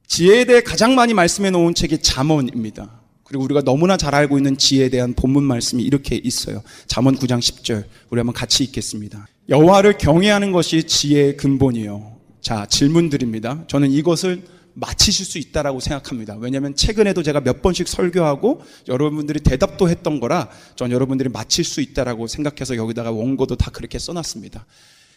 지혜에 0.08 0.46
대해 0.46 0.62
가장 0.62 0.96
많이 0.96 1.13
말씀해 1.13 1.52
놓은 1.52 1.74
책이 1.74 2.02
잠언입니다. 2.02 3.02
그리고 3.28 3.44
우리가 3.44 3.62
너무나 3.62 3.98
잘 3.98 4.16
알고 4.16 4.38
있는 4.38 4.58
지혜에 4.58 4.88
대한 4.90 5.13
본문 5.13 5.44
말씀이 5.44 5.84
이렇게 5.84 6.16
있어요. 6.16 6.63
잠언 6.88 7.18
9장 7.18 7.40
10절. 7.40 7.84
우리 8.10 8.20
한번 8.20 8.34
같이 8.34 8.63
읽겠습니다. 8.63 9.28
여호와를 9.50 9.98
경외하는 9.98 10.54
것이 10.54 10.84
지혜의 10.84 11.36
근본이요. 11.36 12.16
자, 12.40 12.66
질문 12.68 13.10
드립니다. 13.10 13.66
저는 13.68 13.92
이것을 13.92 14.44
맞히실 14.76 15.26
수 15.26 15.40
있다라고 15.40 15.82
생각합니다. 15.82 16.38
왜냐하면 16.38 16.74
최근에도 16.76 17.22
제가 17.22 17.42
몇 17.42 17.62
번씩 17.62 17.90
설교하고 17.90 18.62
여러분들이 18.88 19.42
대답도 19.42 19.90
했던 19.90 20.20
거라 20.22 20.50
전 20.76 20.92
여러분들이 20.92 21.30
맞힐 21.30 21.66
수 21.66 21.82
있다라고 21.82 22.28
생각해서 22.28 22.78
여기다가 22.78 23.12
원고도 23.12 23.58
다 23.58 23.72
그렇게 23.72 24.00
써놨습니다. 24.00 24.66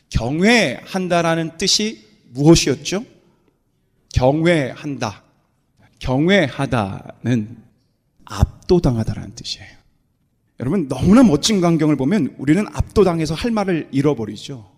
경외한다라는 0.09 1.59
뜻이 1.59 2.07
무엇이었죠? 2.31 3.05
경외한다. 4.15 5.23
경외하다는 6.01 7.70
압도당하다라는 8.31 9.35
뜻이에요. 9.35 9.69
여러분 10.61 10.89
너무나 10.89 11.23
멋진 11.23 11.61
광경을 11.61 11.97
보면 11.97 12.35
우리는 12.39 12.65
압도당해서 12.73 13.35
할 13.35 13.51
말을 13.51 13.89
잃어버리죠. 13.93 14.71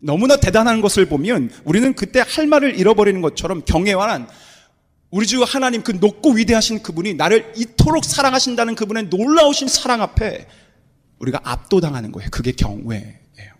너무나 0.00 0.36
대단한 0.36 0.80
것을 0.80 1.06
보면 1.06 1.50
우리는 1.64 1.94
그때 1.94 2.22
할 2.26 2.46
말을 2.46 2.78
잃어버리는 2.78 3.20
것처럼 3.22 3.62
경외와는 3.64 4.26
우리 5.10 5.26
주 5.26 5.42
하나님 5.44 5.82
그 5.82 5.92
높고 5.92 6.32
위대하신 6.32 6.82
그분이 6.82 7.14
나를 7.14 7.52
이토록 7.56 8.04
사랑하신다는 8.04 8.74
그분의 8.74 9.04
놀라우신 9.06 9.68
사랑 9.68 10.02
앞에 10.02 10.46
우리가 11.20 11.40
압도당하는 11.44 12.10
거예요. 12.12 12.28
그게 12.30 12.50
경외예요. 12.52 13.54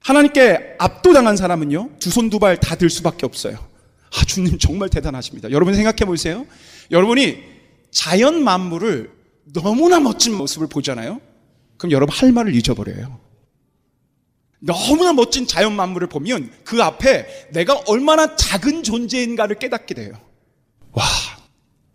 하나님께 0.00 0.76
압도당한 0.78 1.36
사람은요, 1.36 1.90
두 1.98 2.10
손 2.10 2.30
두 2.30 2.38
발 2.38 2.56
다 2.56 2.76
들 2.76 2.88
수밖에 2.88 3.26
없어요. 3.26 3.58
아, 4.14 4.24
주님 4.24 4.58
정말 4.58 4.88
대단하십니다. 4.88 5.50
여러분 5.50 5.74
생각해 5.74 6.04
보세요. 6.06 6.46
여러분이 6.90 7.49
자연 7.90 8.42
만물을 8.42 9.10
너무나 9.52 10.00
멋진 10.00 10.34
모습을 10.34 10.68
보잖아요. 10.68 11.20
그럼 11.76 11.92
여러분 11.92 12.14
할 12.14 12.32
말을 12.32 12.54
잊어버려요. 12.54 13.20
너무나 14.60 15.12
멋진 15.12 15.46
자연 15.46 15.74
만물을 15.74 16.08
보면 16.08 16.52
그 16.64 16.82
앞에 16.82 17.48
내가 17.52 17.74
얼마나 17.86 18.36
작은 18.36 18.82
존재인가를 18.82 19.58
깨닫게 19.58 19.94
돼요. 19.94 20.12
와, 20.92 21.04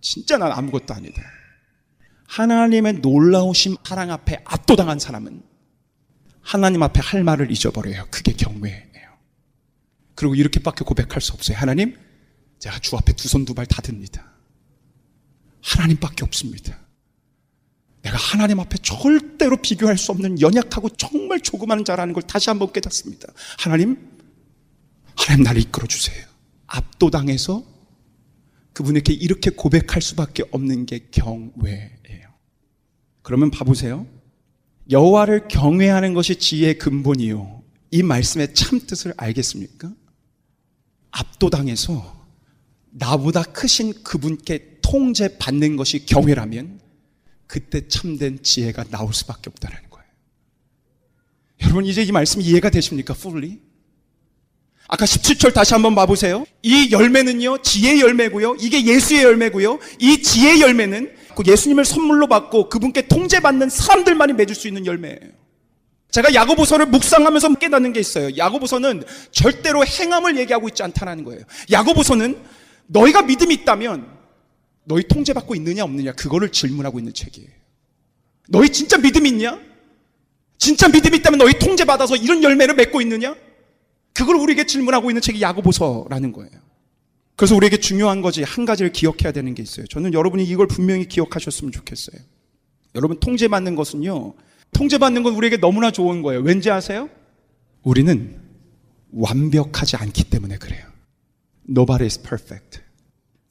진짜 0.01 0.38
난 0.38 0.51
아무것도 0.51 0.93
아니다. 0.93 1.21
하나님의 2.27 2.93
놀라우신 3.01 3.77
사랑 3.86 4.12
앞에 4.12 4.41
압도당한 4.45 4.97
사람은 4.99 5.43
하나님 6.41 6.81
앞에 6.84 6.99
할 7.01 7.23
말을 7.23 7.51
잊어버려요. 7.51 8.08
그게 8.10 8.34
경외예요. 8.34 8.86
그리고 10.15 10.34
이렇게밖에 10.36 10.84
고백할 10.86 11.21
수 11.21 11.34
없어요. 11.34 11.58
하나님, 11.58 11.95
제가 12.60 12.79
주 12.79 12.95
앞에 12.97 13.13
두 13.13 13.27
손 13.27 13.45
두 13.45 13.53
발 13.53 13.65
다 13.67 13.81
듭니다. 13.81 14.31
하나님밖에 15.65 16.23
없습니다. 16.23 16.80
내가 18.04 18.17
하나님 18.17 18.60
앞에 18.60 18.78
절대로 18.78 19.58
비교할 19.58 19.97
수 19.97 20.12
없는 20.12 20.39
연약하고 20.39 20.89
정말 20.89 21.39
조그마한 21.39 21.84
자라는 21.84 22.13
걸 22.13 22.21
다시 22.23 22.51
한번 22.51 22.71
깨닫습니다. 22.71 23.28
하나님, 23.58 23.97
하나님 25.17 25.43
나를 25.43 25.62
이끌어 25.62 25.88
주세요. 25.88 26.23
압도당해서 26.67 27.63
그분에게 28.73 29.13
이렇게 29.13 29.49
고백할 29.49 30.01
수밖에 30.01 30.43
없는 30.51 30.86
게 30.86 31.08
경외예요. 31.10 32.30
그러면 33.23 33.49
봐보세요. 33.49 34.06
여호와를 34.91 35.47
경외하는 35.47 36.13
것이 36.13 36.36
지혜의 36.36 36.78
근본이요. 36.78 37.63
이 37.89 38.04
말씀의 38.04 38.54
참 38.54 38.80
뜻을 38.86 39.15
알겠습니까? 39.17 39.91
압도당해서 41.10 42.23
나보다 42.91 43.41
크신 43.43 44.04
그분께 44.04 44.75
통제받는 44.86 45.76
것이 45.78 46.06
경외라면 46.06 46.80
그때 47.48 47.88
참된 47.88 48.39
지혜가 48.41 48.86
나올 48.86 49.13
수밖에 49.13 49.50
없다는 49.50 49.78
거예요. 49.89 50.06
여러분 51.62 51.86
이제 51.86 52.04
이 52.04 52.12
말씀 52.12 52.41
이해가 52.41 52.69
되십니까? 52.69 53.15
fully? 53.17 53.60
아까 54.88 55.06
17절 55.06 55.54
다시 55.54 55.74
한번 55.74 55.95
봐보세요. 55.95 56.45
이 56.62 56.91
열매는요, 56.91 57.63
지혜의 57.63 58.02
열매고요. 58.02 58.58
이게 58.60 58.86
예수의 58.86 59.24
열매고요. 59.24 59.80
이 60.00 60.21
지혜의 60.21 60.62
열매는 60.62 61.15
그 61.36 61.43
예수님을 61.45 61.86
선물로 61.86 62.28
받고 62.28 62.69
그분께 62.69 63.08
통제받는 63.08 63.69
사람들만이 63.69 64.34
맺을 64.34 64.54
수 64.54 64.67
있는 64.67 64.86
열매예요. 64.86 65.32
제가 66.12 66.34
야고보서를 66.34 66.86
묵상하면서 66.86 67.56
깨닫는 67.56 67.93
게 67.93 68.00
있어요. 68.00 68.38
야고보서는 68.38 69.04
절대로 69.32 69.84
행함을 69.86 70.38
얘기하고 70.38 70.67
있지 70.69 70.84
않다는 70.84 71.24
거예요. 71.24 71.41
야고보서는 71.71 72.38
너희가 72.88 73.24
믿음이 73.24 73.54
있다면 73.56 74.14
너희 74.86 75.04
통제받고 75.04 75.56
있느냐 75.56 75.84
없느냐 75.84 76.13
그거를 76.13 76.52
질문하고 76.52 77.00
있는 77.00 77.13
책이에요. 77.13 77.50
너희 78.48 78.69
진짜 78.69 78.98
믿음 78.98 79.26
있냐? 79.26 79.60
진짜 80.58 80.88
믿음이 80.88 81.17
있다면 81.17 81.39
너희 81.39 81.58
통제받아서 81.60 82.15
이런 82.15 82.41
열매를 82.43 82.76
맺고 82.76 83.02
있느냐? 83.02 83.36
그걸 84.13 84.38
우리에게 84.38 84.65
질문하고 84.65 85.10
있는 85.10 85.21
책이 85.21 85.41
야고보서라는 85.41 86.32
거예요. 86.32 86.52
그래서 87.36 87.56
우리에게 87.56 87.78
중요한 87.78 88.21
거지 88.21 88.43
한 88.43 88.63
가지를 88.65 88.93
기억해야 88.93 89.34
되는 89.34 89.54
게 89.54 89.62
있어요. 89.62 89.86
저는 89.88 90.13
여러분이 90.13 90.45
이걸 90.45 90.67
분명히 90.67 91.06
기억하셨으면 91.08 91.71
좋겠어요. 91.71 92.21
여러분 92.95 93.19
통제받는 93.19 93.76
것은요. 93.76 94.36
통제받는 94.71 95.24
건 95.24 95.36
우리에게 95.36 95.58
너무나 95.58 95.91
좋은 95.91 96.21
거예요. 96.21 96.41
왠지 96.41 96.71
아세요? 96.71 97.10
우리는 97.84 98.39
완벽하지 99.12 99.98
않기 99.98 100.26
때문에 100.26 100.58
그래요. 100.58 100.86
Nobody 101.69 102.06
is 102.06 102.21
perfect. 102.21 102.85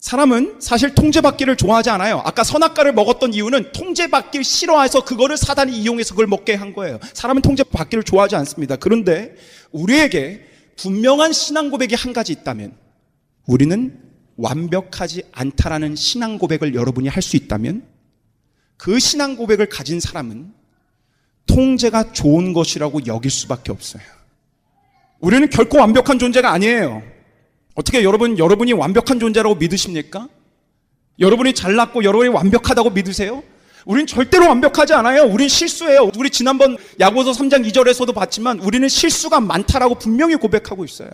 사람은 0.05 0.57
사실 0.59 0.93
통제받기를 0.93 1.55
좋아하지 1.55 1.89
않아요. 1.89 2.21
아까 2.25 2.43
선악과를 2.43 2.93
먹었던 2.93 3.33
이유는 3.33 3.71
통제받기를 3.71 4.43
싫어해서 4.43 5.03
그거를 5.03 5.35
사단이 5.35 5.75
이용해서 5.75 6.13
그걸 6.13 6.27
먹게 6.27 6.53
한 6.53 6.73
거예요. 6.73 6.99
사람은 7.13 7.41
통제받기를 7.41 8.03
좋아하지 8.03 8.35
않습니다. 8.35 8.75
그런데 8.75 9.35
우리에게 9.71 10.45
분명한 10.77 11.33
신앙 11.33 11.71
고백이 11.71 11.95
한 11.95 12.13
가지 12.13 12.33
있다면 12.33 12.73
우리는 13.47 13.99
완벽하지 14.37 15.23
않다라는 15.31 15.95
신앙 15.95 16.37
고백을 16.37 16.75
여러분이 16.75 17.07
할 17.07 17.23
수 17.23 17.35
있다면 17.35 17.83
그 18.77 18.99
신앙 18.99 19.35
고백을 19.35 19.69
가진 19.69 19.99
사람은 19.99 20.53
통제가 21.47 22.13
좋은 22.13 22.53
것이라고 22.53 23.07
여길 23.07 23.31
수밖에 23.31 23.71
없어요. 23.71 24.03
우리는 25.19 25.49
결코 25.49 25.79
완벽한 25.79 26.19
존재가 26.19 26.51
아니에요. 26.51 27.14
어떻게 27.75 28.03
여러분, 28.03 28.39
여러분이 28.39 28.73
완벽한 28.73 29.19
존재라고 29.19 29.55
믿으십니까? 29.55 30.29
여러분이 31.19 31.53
잘났고 31.53 32.03
여러분이 32.03 32.29
완벽하다고 32.29 32.89
믿으세요? 32.91 33.43
우린 33.85 34.07
절대로 34.07 34.47
완벽하지 34.47 34.93
않아요. 34.93 35.23
우린 35.23 35.47
실수해요. 35.47 36.09
우리 36.17 36.29
지난번 36.29 36.77
야고서 36.99 37.31
3장 37.31 37.69
2절에서도 37.69 38.13
봤지만 38.15 38.59
우리는 38.59 38.87
실수가 38.87 39.39
많다라고 39.41 39.95
분명히 39.95 40.35
고백하고 40.35 40.83
있어요. 40.85 41.09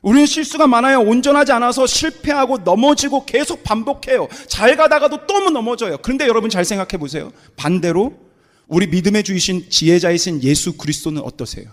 우리는 0.00 0.26
실수가 0.26 0.66
많아요. 0.66 1.00
온전하지 1.00 1.52
않아서 1.52 1.86
실패하고 1.86 2.58
넘어지고 2.58 3.26
계속 3.26 3.64
반복해요. 3.64 4.28
잘 4.46 4.76
가다가도 4.76 5.26
또 5.26 5.50
넘어져요. 5.50 5.98
그런데 6.02 6.26
여러분 6.26 6.48
잘 6.50 6.64
생각해 6.64 6.98
보세요. 6.98 7.32
반대로 7.56 8.16
우리 8.68 8.86
믿음의 8.86 9.24
주이신 9.24 9.68
지혜자이신 9.68 10.42
예수 10.44 10.76
그리스도는 10.76 11.22
어떠세요? 11.22 11.66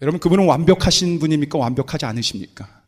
여러분 0.00 0.20
그분은 0.20 0.46
완벽하신 0.46 1.18
분입니까? 1.18 1.58
완벽하지 1.58 2.06
않으십니까? 2.06 2.81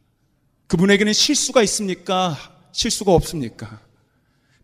그분에게는 0.75 1.13
실수가 1.13 1.63
있습니까? 1.63 2.37
실수가 2.73 3.13
없습니까? 3.13 3.79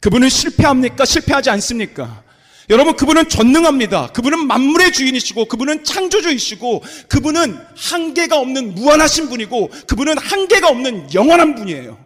그분은 0.01 0.29
실패합니까? 0.29 1.05
실패하지 1.05 1.51
않습니까? 1.51 2.25
여러분, 2.69 2.97
그분은 2.97 3.29
전능합니다. 3.29 4.09
그분은 4.09 4.49
만물의 4.49 4.93
주인이시고, 4.93 5.45
그분은 5.45 5.85
창조주이시고, 5.85 6.83
그분은 7.09 7.57
한계가 7.77 8.41
없는 8.41 8.75
무한하신 8.75 9.29
분이고, 9.29 9.71
그분은 9.87 10.19
한계가 10.19 10.69
없는 10.69 11.15
영원한 11.15 11.55
분이에요. 11.55 12.05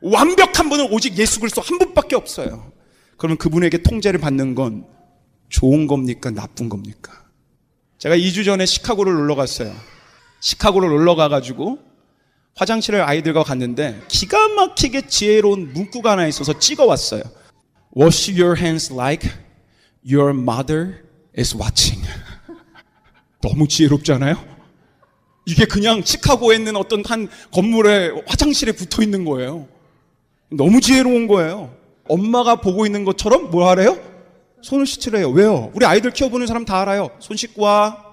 완벽한 0.00 0.68
분은 0.68 0.92
오직 0.92 1.16
예수 1.16 1.38
그리스도 1.38 1.62
한 1.62 1.78
분밖에 1.78 2.16
없어요. 2.16 2.72
그러면 3.16 3.38
그분에게 3.38 3.78
통제를 3.78 4.18
받는 4.18 4.56
건 4.56 4.86
좋은 5.50 5.86
겁니까? 5.86 6.32
나쁜 6.32 6.68
겁니까? 6.68 7.22
제가 7.98 8.16
2주 8.16 8.44
전에 8.44 8.66
시카고를 8.66 9.12
놀러 9.14 9.36
갔어요. 9.36 9.72
시카고를 10.40 10.88
놀러 10.88 11.14
가가지고, 11.14 11.85
화장실을 12.56 13.02
아이들과 13.02 13.44
갔는데 13.44 14.02
기가 14.08 14.48
막히게 14.48 15.08
지혜로운 15.08 15.74
문구가 15.74 16.12
하나 16.12 16.26
있어서 16.26 16.58
찍어왔어요. 16.58 17.22
Wash 17.96 18.32
your 18.32 18.58
hands 18.58 18.92
like 18.92 19.30
your 20.10 20.30
mother 20.30 21.02
is 21.38 21.54
watching. 21.54 22.02
너무 23.42 23.68
지혜롭지 23.68 24.10
않아요? 24.12 24.42
이게 25.44 25.66
그냥 25.66 26.02
시카고에 26.02 26.56
있는 26.56 26.76
어떤 26.76 27.04
한 27.04 27.28
건물의 27.52 28.22
화장실에 28.26 28.72
붙어 28.72 29.02
있는 29.02 29.24
거예요. 29.24 29.68
너무 30.50 30.80
지혜로운 30.80 31.26
거예요. 31.28 31.74
엄마가 32.08 32.56
보고 32.56 32.86
있는 32.86 33.04
것처럼 33.04 33.50
뭐 33.50 33.68
하래요? 33.68 33.98
손을 34.62 34.86
씻으래요. 34.86 35.28
왜요? 35.30 35.70
우리 35.74 35.84
아이들 35.84 36.10
키워보는 36.10 36.46
사람 36.46 36.64
다 36.64 36.80
알아요. 36.80 37.10
손 37.20 37.36
씻고 37.36 37.62
와. 37.62 38.04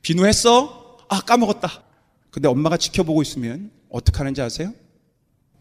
비누했어? 0.00 0.96
아, 1.08 1.20
까먹었다. 1.20 1.82
근데 2.30 2.48
엄마가 2.48 2.76
지켜보고 2.76 3.22
있으면 3.22 3.70
어떻게 3.90 4.18
하는지 4.18 4.42
아세요? 4.42 4.72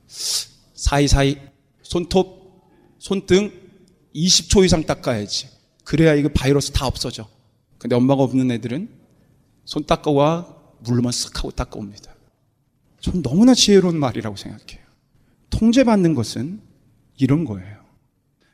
사이사이 0.07 1.37
손톱, 1.81 2.63
손등 2.99 3.51
20초 4.13 4.65
이상 4.65 4.83
닦아야지. 4.83 5.49
그래야 5.83 6.13
이거 6.13 6.29
바이러스 6.29 6.71
다 6.71 6.85
없어져. 6.85 7.27
근데 7.77 7.95
엄마가 7.95 8.23
없는 8.23 8.51
애들은 8.51 8.89
손 9.65 9.85
닦아와 9.85 10.55
물로만 10.79 11.11
쓱 11.11 11.35
하고 11.37 11.51
닦아옵니다. 11.51 12.15
전 12.99 13.21
너무나 13.21 13.53
지혜로운 13.53 13.99
말이라고 13.99 14.35
생각해요. 14.35 14.85
통제받는 15.49 16.13
것은 16.13 16.61
이런 17.17 17.45
거예요. 17.45 17.76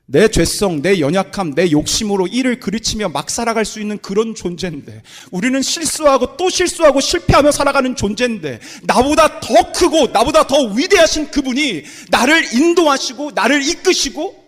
내 0.06 0.28
죄성, 0.28 0.82
내 0.82 1.00
연약함, 1.00 1.56
내 1.56 1.72
욕심으로 1.72 2.28
일을 2.28 2.60
그르치며 2.60 3.10
막 3.10 3.30
살아갈 3.30 3.64
수 3.64 3.80
있는 3.80 3.98
그런 4.00 4.36
존재인데, 4.36 5.02
우리는 5.32 5.62
실수하고 5.62 6.36
또 6.36 6.50
실수하고 6.50 7.00
실패하며 7.00 7.52
살아가는 7.52 7.96
존재인데, 7.96 8.60
나보다 8.84 9.40
더 9.40 9.72
크고, 9.72 10.08
나보다 10.08 10.46
더 10.46 10.66
위대하신 10.74 11.32
그분이 11.32 11.84
나를 12.12 12.54
인도하시고, 12.54 13.32
나를 13.32 13.64
이끄시고, 13.64 14.44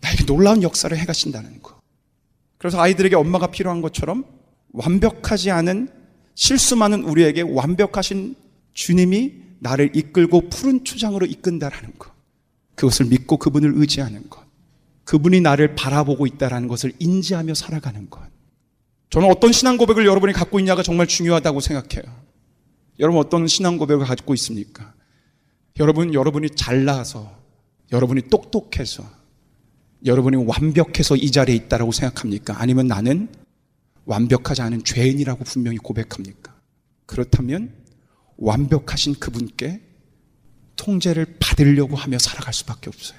나에게 0.00 0.26
놀라운 0.26 0.62
역사를 0.62 0.94
해가신다는 0.96 1.62
거. 1.62 1.80
그래서 2.58 2.78
아이들에게 2.78 3.16
엄마가 3.16 3.46
필요한 3.50 3.80
것처럼 3.80 4.24
완벽하지 4.72 5.50
않은 5.50 5.88
실수 6.34 6.76
많은 6.76 7.04
우리에게 7.04 7.42
완벽하신 7.42 8.36
주님이 8.74 9.32
나를 9.60 9.90
이끌고 9.94 10.48
푸른 10.50 10.84
초장으로 10.84 11.26
이끈다라는 11.26 11.98
것. 11.98 12.10
그것을 12.74 13.06
믿고 13.06 13.36
그분을 13.38 13.72
의지하는 13.76 14.28
것. 14.28 14.49
그분이 15.10 15.40
나를 15.40 15.74
바라보고 15.74 16.24
있다는 16.28 16.68
것을 16.68 16.92
인지하며 17.00 17.54
살아가는 17.54 18.08
것. 18.08 18.22
저는 19.10 19.28
어떤 19.28 19.50
신앙 19.50 19.76
고백을 19.76 20.06
여러분이 20.06 20.32
갖고 20.32 20.60
있냐가 20.60 20.84
정말 20.84 21.08
중요하다고 21.08 21.58
생각해요. 21.58 22.04
여러분 23.00 23.18
어떤 23.18 23.48
신앙 23.48 23.76
고백을 23.76 24.06
가지고 24.06 24.34
있습니까? 24.34 24.94
여러분, 25.80 26.14
여러분이 26.14 26.50
잘나서, 26.50 27.28
여러분이 27.90 28.28
똑똑해서, 28.30 29.02
여러분이 30.06 30.44
완벽해서 30.44 31.16
이 31.16 31.32
자리에 31.32 31.56
있다라고 31.56 31.90
생각합니까? 31.90 32.60
아니면 32.60 32.86
나는 32.86 33.26
완벽하지 34.04 34.62
않은 34.62 34.84
죄인이라고 34.84 35.42
분명히 35.42 35.78
고백합니까? 35.78 36.54
그렇다면 37.06 37.74
완벽하신 38.36 39.16
그분께 39.16 39.80
통제를 40.76 41.34
받으려고 41.40 41.96
하며 41.96 42.16
살아갈 42.20 42.54
수밖에 42.54 42.90
없어요. 42.90 43.18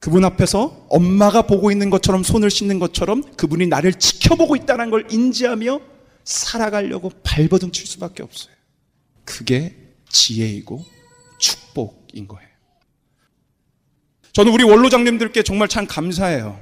그분 0.00 0.24
앞에서 0.24 0.86
엄마가 0.88 1.42
보고 1.42 1.70
있는 1.70 1.90
것처럼 1.90 2.22
손을 2.22 2.50
씻는 2.50 2.78
것처럼 2.78 3.22
그분이 3.36 3.66
나를 3.66 3.92
지켜보고 3.94 4.56
있다는 4.56 4.90
걸 4.90 5.06
인지하며 5.10 5.80
살아가려고 6.24 7.10
발버둥 7.22 7.70
칠 7.70 7.86
수밖에 7.86 8.22
없어요. 8.22 8.54
그게 9.24 9.76
지혜이고 10.08 10.84
축복인 11.38 12.26
거예요. 12.28 12.48
저는 14.32 14.52
우리 14.52 14.64
원로장님들께 14.64 15.42
정말 15.42 15.68
참 15.68 15.86
감사해요. 15.86 16.58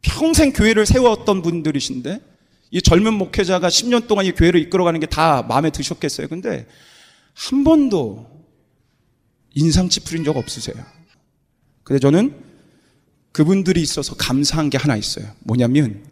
평생 0.00 0.52
교회를 0.52 0.86
세웠던 0.86 1.42
분들이신데 1.42 2.20
이 2.70 2.82
젊은 2.82 3.14
목회자가 3.14 3.68
10년 3.68 4.06
동안 4.06 4.24
이 4.26 4.32
교회를 4.32 4.60
이끌어가는 4.60 4.98
게 5.00 5.06
다 5.06 5.42
마음에 5.42 5.70
드셨겠어요. 5.70 6.28
근데 6.28 6.66
한 7.34 7.64
번도 7.64 8.44
인상 9.54 9.88
찌푸린 9.88 10.24
적 10.24 10.36
없으세요. 10.36 10.76
근데 11.84 12.00
저는 12.00 12.42
그분들이 13.32 13.82
있어서 13.82 14.14
감사한 14.14 14.70
게 14.70 14.78
하나 14.78 14.96
있어요. 14.96 15.30
뭐냐면 15.40 16.04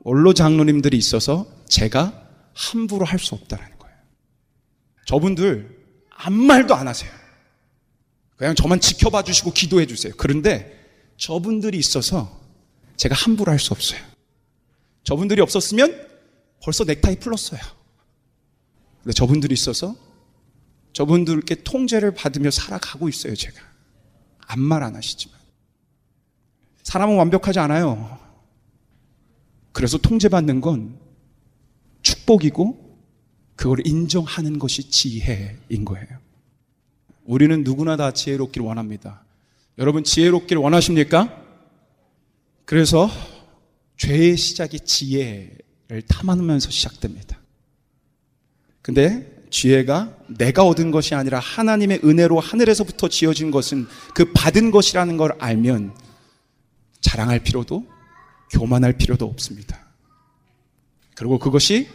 원로 0.00 0.34
장로님들이 0.34 0.96
있어서 0.96 1.46
제가 1.68 2.28
함부로 2.52 3.04
할 3.04 3.18
수 3.18 3.34
없다는 3.34 3.64
거예요. 3.78 3.96
저분들 5.06 5.84
아무 6.10 6.42
말도 6.44 6.74
안 6.74 6.88
하세요. 6.88 7.10
그냥 8.36 8.54
저만 8.54 8.80
지켜봐 8.80 9.22
주시고 9.24 9.52
기도해 9.52 9.86
주세요. 9.86 10.12
그런데 10.16 10.80
저분들이 11.16 11.78
있어서 11.78 12.40
제가 12.96 13.14
함부로 13.14 13.52
할 13.52 13.58
수 13.58 13.72
없어요. 13.72 14.00
저분들이 15.04 15.40
없었으면 15.42 16.06
벌써 16.62 16.84
넥타이 16.84 17.18
풀었어요. 17.20 17.60
근데 19.02 19.12
저분들이 19.12 19.52
있어서 19.52 19.94
저분들께 20.94 21.56
통제를 21.62 22.14
받으며 22.14 22.50
살아가고 22.50 23.08
있어요, 23.08 23.34
제가. 23.34 23.60
아무 24.46 24.62
말안 24.62 24.96
하시지만. 24.96 25.38
사람은 26.82 27.16
완벽하지 27.16 27.58
않아요. 27.60 28.18
그래서 29.72 29.98
통제받는 29.98 30.60
건 30.60 30.98
축복이고 32.02 32.84
그걸 33.56 33.86
인정하는 33.86 34.58
것이 34.58 34.90
지혜인 34.90 35.84
거예요. 35.84 36.06
우리는 37.24 37.64
누구나 37.64 37.96
다 37.96 38.12
지혜롭기를 38.12 38.66
원합니다. 38.66 39.24
여러분 39.78 40.04
지혜롭기를 40.04 40.62
원하십니까? 40.62 41.42
그래서 42.64 43.08
죄의 43.96 44.36
시작이 44.36 44.80
지혜를 44.80 46.02
탐하면서 46.08 46.70
시작됩니다. 46.70 47.38
근데 48.82 49.33
지혜가 49.54 50.12
내가 50.26 50.64
얻은 50.64 50.90
것이 50.90 51.14
아니라 51.14 51.38
하나님의 51.38 52.00
은혜로 52.02 52.40
하늘에서부터 52.40 53.08
지어진 53.08 53.52
것은 53.52 53.86
그 54.12 54.32
받은 54.32 54.72
것이라는 54.72 55.16
걸 55.16 55.30
알면 55.38 55.94
자랑할 57.00 57.38
필요도 57.38 57.86
교만할 58.50 58.94
필요도 58.94 59.24
없습니다. 59.24 59.78
그리고 61.14 61.38
그것이 61.38 61.88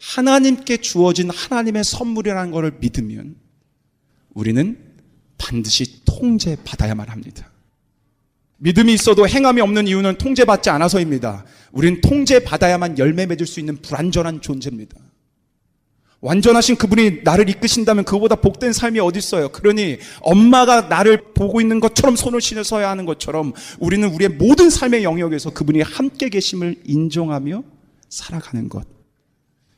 하나님께 0.00 0.78
주어진 0.78 1.30
하나님의 1.30 1.84
선물이라는 1.84 2.50
것을 2.50 2.72
믿으면 2.80 3.36
우리는 4.30 4.76
반드시 5.38 6.04
통제받아야만 6.04 7.10
합니다. 7.10 7.48
믿음이 8.56 8.92
있어도 8.92 9.28
행함이 9.28 9.60
없는 9.60 9.86
이유는 9.86 10.18
통제받지 10.18 10.68
않아서입니다. 10.70 11.44
우리는 11.70 12.00
통제받아야만 12.00 12.98
열매 12.98 13.26
맺을 13.26 13.46
수 13.46 13.60
있는 13.60 13.80
불완전한 13.80 14.40
존재입니다. 14.40 15.03
완전하신 16.24 16.76
그분이 16.76 17.20
나를 17.22 17.50
이끄신다면 17.50 18.04
그보다 18.06 18.36
복된 18.36 18.72
삶이 18.72 18.98
어디 18.98 19.18
있어요? 19.18 19.50
그러니 19.50 19.98
엄마가 20.20 20.82
나를 20.88 21.34
보고 21.34 21.60
있는 21.60 21.80
것처럼 21.80 22.16
손을 22.16 22.40
신어서야 22.40 22.88
하는 22.88 23.04
것처럼 23.04 23.52
우리는 23.78 24.08
우리의 24.08 24.30
모든 24.30 24.70
삶의 24.70 25.04
영역에서 25.04 25.50
그분이 25.50 25.82
함께 25.82 26.30
계심을 26.30 26.80
인정하며 26.86 27.62
살아가는 28.08 28.70
것. 28.70 28.86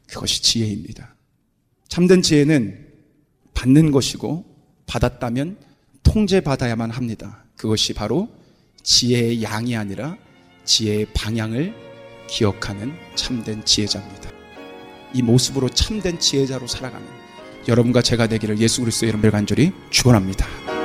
그것이 0.06 0.40
지혜입니다. 0.40 1.16
참된 1.88 2.22
지혜는 2.22 2.86
받는 3.52 3.90
것이고 3.90 4.44
받았다면 4.86 5.56
통제받아야만 6.04 6.92
합니다. 6.92 7.44
그것이 7.56 7.92
바로 7.92 8.28
지혜의 8.84 9.42
양이 9.42 9.74
아니라 9.74 10.16
지혜의 10.64 11.08
방향을 11.12 11.74
기억하는 12.28 12.92
참된 13.16 13.64
지혜자입니다. 13.64 14.35
이 15.12 15.22
모습으로 15.22 15.68
참된 15.68 16.18
지혜자로 16.18 16.66
살아가는 16.66 17.06
여러분과 17.68 18.02
제가 18.02 18.26
되기를 18.28 18.58
예수 18.58 18.80
그리스도의 18.80 19.10
이름을 19.10 19.30
간절히 19.30 19.72
축원합니다. 19.90 20.75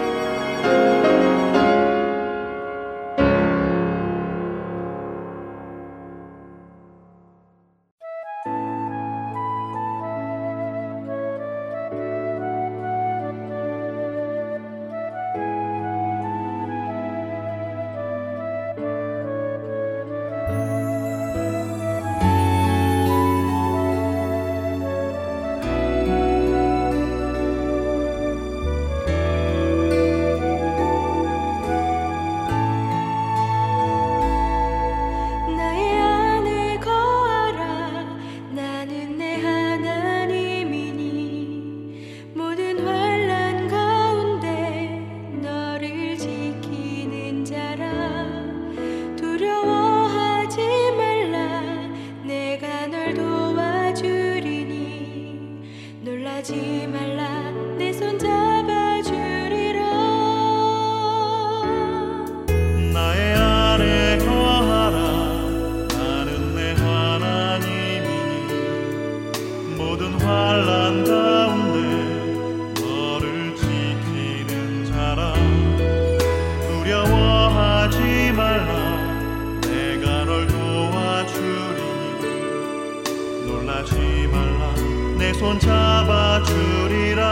잡아주리라 85.42 87.32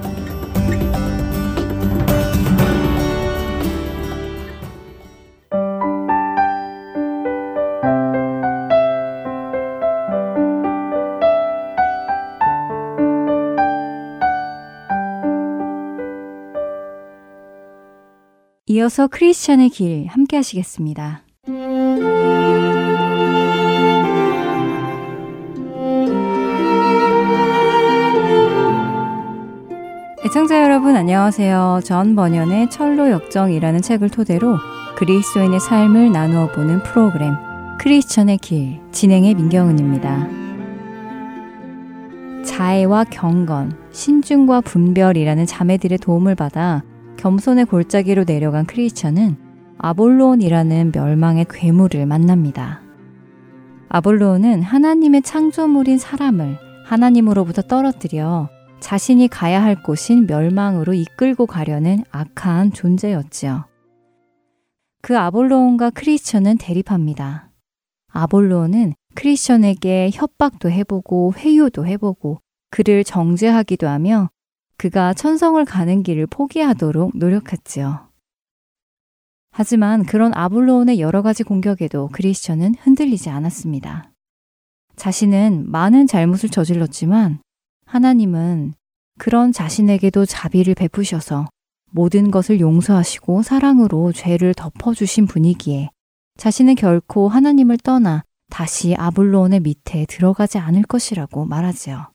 이어서 18.81 19.05
크리스천의 19.05 19.69
길 19.69 20.07
함께 20.07 20.37
하시겠습니다. 20.37 21.21
애청자 30.25 30.63
여러분 30.63 30.95
안녕하세요. 30.95 31.81
전 31.83 32.15
번연의 32.15 32.71
철로 32.71 33.11
역정이라는 33.11 33.83
책을 33.83 34.09
토대로 34.09 34.57
그리스도인의 34.97 35.59
삶을 35.59 36.11
나누어 36.11 36.51
보는 36.51 36.81
프로그램 36.81 37.35
크리스천의 37.79 38.39
길 38.39 38.79
진행의 38.91 39.35
민경은입니다. 39.35 40.27
자애와 42.45 43.03
경건, 43.11 43.77
신중과 43.91 44.61
분별이라는 44.61 45.45
자매들의 45.45 45.99
도움을 45.99 46.33
받아 46.33 46.81
겸손의 47.21 47.65
골짜기로 47.65 48.23
내려간 48.23 48.65
크리스천은 48.65 49.37
아볼론이라는 49.77 50.91
멸망의 50.91 51.45
괴물을 51.51 52.07
만납니다. 52.07 52.81
아볼론은 53.89 54.63
하나님의 54.63 55.21
창조물인 55.21 55.99
사람을 55.99 56.57
하나님으로부터 56.85 57.61
떨어뜨려 57.61 58.49
자신이 58.79 59.27
가야 59.27 59.61
할 59.61 59.83
곳인 59.83 60.25
멸망으로 60.25 60.95
이끌고 60.95 61.45
가려는 61.45 62.03
악한 62.09 62.73
존재였지요. 62.73 63.65
그 65.03 65.15
아볼론과 65.15 65.91
크리스천은 65.91 66.57
대립합니다. 66.57 67.51
아볼론은 68.07 68.93
크리스천에게 69.13 70.09
협박도 70.11 70.71
해보고 70.71 71.33
회유도 71.37 71.85
해보고 71.85 72.39
그를 72.71 73.03
정죄하기도 73.03 73.87
하며 73.87 74.29
그가 74.81 75.13
천성을 75.13 75.63
가는 75.63 76.01
길을 76.01 76.25
포기하도록 76.25 77.15
노력했지요. 77.15 78.09
하지만 79.51 80.03
그런 80.07 80.33
아볼로온의 80.33 80.99
여러 80.99 81.21
가지 81.21 81.43
공격에도 81.43 82.09
크리스천은 82.11 82.73
흔들리지 82.79 83.29
않았습니다. 83.29 84.11
자신은 84.95 85.69
많은 85.69 86.07
잘못을 86.07 86.49
저질렀지만 86.49 87.41
하나님은 87.85 88.73
그런 89.19 89.51
자신에게도 89.51 90.25
자비를 90.25 90.73
베푸셔서 90.73 91.47
모든 91.91 92.31
것을 92.31 92.59
용서하시고 92.59 93.43
사랑으로 93.43 94.11
죄를 94.13 94.55
덮어주신 94.55 95.27
분이기에 95.27 95.91
자신은 96.37 96.73
결코 96.73 97.29
하나님을 97.29 97.77
떠나 97.77 98.23
다시 98.49 98.95
아볼로온의 98.95 99.59
밑에 99.59 100.07
들어가지 100.07 100.57
않을 100.57 100.81
것이라고 100.81 101.45
말하지요. 101.45 102.10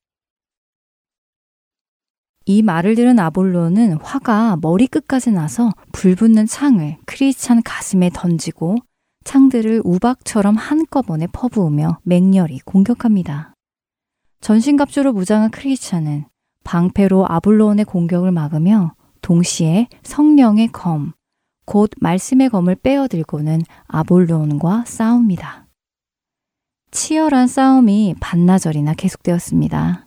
이 2.48 2.62
말을 2.62 2.94
들은 2.94 3.18
아볼로는 3.18 3.94
화가 4.00 4.58
머리끝까지 4.62 5.32
나서 5.32 5.72
불붙는 5.92 6.46
창을 6.46 6.96
크리스찬 7.04 7.62
가슴에 7.64 8.10
던지고 8.14 8.76
창들을 9.24 9.82
우박처럼 9.84 10.54
한꺼번에 10.54 11.26
퍼부으며 11.26 11.98
맹렬히 12.04 12.60
공격합니다. 12.60 13.52
전신갑주로 14.40 15.12
무장한 15.12 15.50
크리스찬은 15.50 16.26
방패로 16.62 17.26
아볼로온의 17.28 17.84
공격을 17.84 18.30
막으며 18.30 18.94
동시에 19.22 19.88
성령의 20.04 20.68
검, 20.68 21.14
곧 21.64 21.90
말씀의 22.00 22.50
검을 22.50 22.76
빼어들고는 22.76 23.62
아볼로온과 23.88 24.84
싸웁니다. 24.86 25.66
치열한 26.92 27.48
싸움이 27.48 28.14
반나절이나 28.20 28.94
계속되었습니다. 28.94 30.05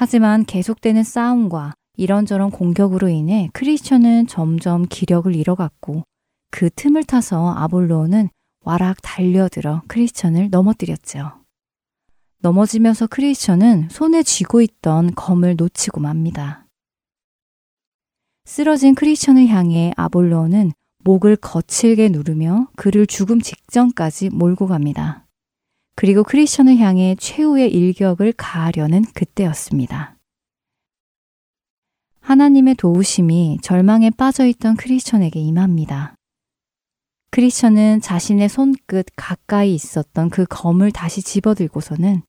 하지만 0.00 0.46
계속되는 0.46 1.04
싸움과 1.04 1.74
이런저런 1.98 2.50
공격으로 2.50 3.10
인해 3.10 3.50
크리스천은 3.52 4.28
점점 4.28 4.86
기력을 4.88 5.36
잃어갔고 5.36 6.04
그 6.50 6.70
틈을 6.70 7.04
타서 7.04 7.50
아볼로는 7.50 8.30
와락 8.64 9.02
달려들어 9.02 9.82
크리스천을 9.88 10.48
넘어뜨렸죠. 10.48 11.42
넘어지면서 12.38 13.08
크리스천은 13.08 13.90
손에 13.90 14.22
쥐고 14.22 14.62
있던 14.62 15.14
검을 15.14 15.56
놓치고 15.58 16.00
맙니다. 16.00 16.66
쓰러진 18.46 18.94
크리스천을 18.94 19.48
향해 19.48 19.92
아볼로는 19.98 20.72
목을 21.04 21.36
거칠게 21.36 22.08
누르며 22.08 22.68
그를 22.74 23.06
죽음 23.06 23.42
직전까지 23.42 24.30
몰고 24.30 24.66
갑니다. 24.66 25.26
그리고 26.00 26.24
크리스천을 26.24 26.78
향해 26.78 27.14
최후의 27.18 27.70
일격을 27.74 28.32
가하려는 28.32 29.04
그때였습니다. 29.12 30.16
하나님의 32.20 32.76
도우심이 32.76 33.58
절망에 33.60 34.08
빠져있던 34.08 34.76
크리스천에게 34.76 35.40
임합니다. 35.40 36.14
크리스천은 37.32 38.00
자신의 38.00 38.48
손끝 38.48 39.08
가까이 39.14 39.74
있었던 39.74 40.30
그 40.30 40.46
검을 40.48 40.90
다시 40.90 41.20
집어들고서는 41.20 42.22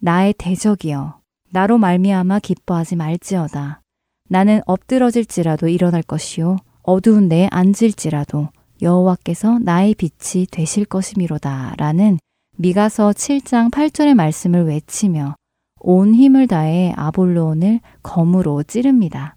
나의 0.00 0.32
대적이여 0.38 1.20
나로 1.50 1.76
말미암아 1.76 2.38
기뻐하지 2.38 2.96
말지어다 2.96 3.82
나는 4.30 4.62
엎드러질지라도 4.64 5.68
일어날 5.68 6.02
것이요 6.02 6.56
어두운 6.82 7.28
데에 7.28 7.48
앉을지라도 7.50 8.48
여호와께서 8.80 9.58
나의 9.58 9.94
빛이 9.94 10.46
되실 10.46 10.86
것이미로다라는 10.86 12.16
미가서 12.56 13.10
7장 13.10 13.70
8절의 13.70 14.14
말씀을 14.14 14.66
외치며 14.66 15.34
온 15.80 16.14
힘을 16.14 16.46
다해 16.46 16.92
아볼로온을 16.96 17.80
검으로 18.02 18.62
찌릅니다. 18.62 19.36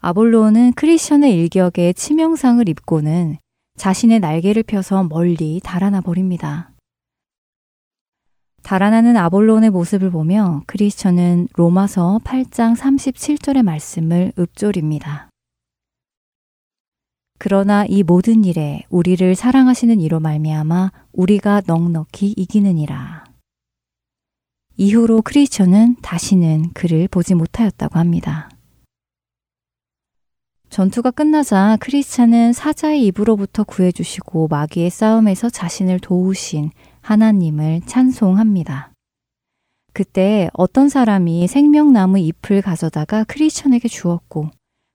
아볼로온은 0.00 0.72
크리스천의 0.72 1.32
일격에 1.34 1.92
치명상을 1.92 2.68
입고는 2.68 3.38
자신의 3.76 4.18
날개를 4.18 4.64
펴서 4.64 5.04
멀리 5.04 5.60
달아나 5.62 6.00
버립니다. 6.00 6.72
달아나는 8.64 9.16
아볼로온의 9.16 9.70
모습을 9.70 10.10
보며 10.10 10.62
크리스천은 10.66 11.48
로마서 11.54 12.20
8장 12.24 12.76
37절의 12.76 13.62
말씀을 13.62 14.32
읊조립니다. 14.36 15.31
그러나 17.44 17.84
이 17.88 18.04
모든 18.04 18.44
일에 18.44 18.84
우리를 18.88 19.34
사랑하시는 19.34 20.00
이로 20.00 20.20
말미암아 20.20 20.92
우리가 21.12 21.62
넉넉히 21.66 22.34
이기느니라. 22.36 23.24
이후로 24.76 25.22
크리스천은 25.22 25.96
다시는 26.02 26.70
그를 26.72 27.08
보지 27.08 27.34
못하였다고 27.34 27.98
합니다. 27.98 28.48
전투가 30.70 31.10
끝나자 31.10 31.76
크리스찬은 31.80 32.52
사자의 32.52 33.06
입으로부터 33.06 33.64
구해주시고 33.64 34.46
마귀의 34.46 34.90
싸움에서 34.90 35.50
자신을 35.50 35.98
도우신 35.98 36.70
하나님을 37.00 37.80
찬송합니다. 37.86 38.92
그때 39.92 40.48
어떤 40.52 40.88
사람이 40.88 41.48
생명나무 41.48 42.20
잎을 42.20 42.62
가져다가 42.62 43.24
크리스천에게 43.24 43.88
주었고 43.88 44.48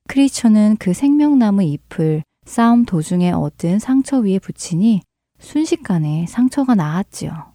크리스천은 0.07 0.77
그 0.79 0.93
생명나무 0.93 1.63
잎을 1.63 2.23
싸움 2.47 2.85
도중에 2.85 3.31
얻은 3.31 3.77
상처 3.79 4.19
위에 4.19 4.39
붙이니 4.39 5.01
순식간에 5.39 6.25
상처가 6.27 6.75
나았지요. 6.75 7.53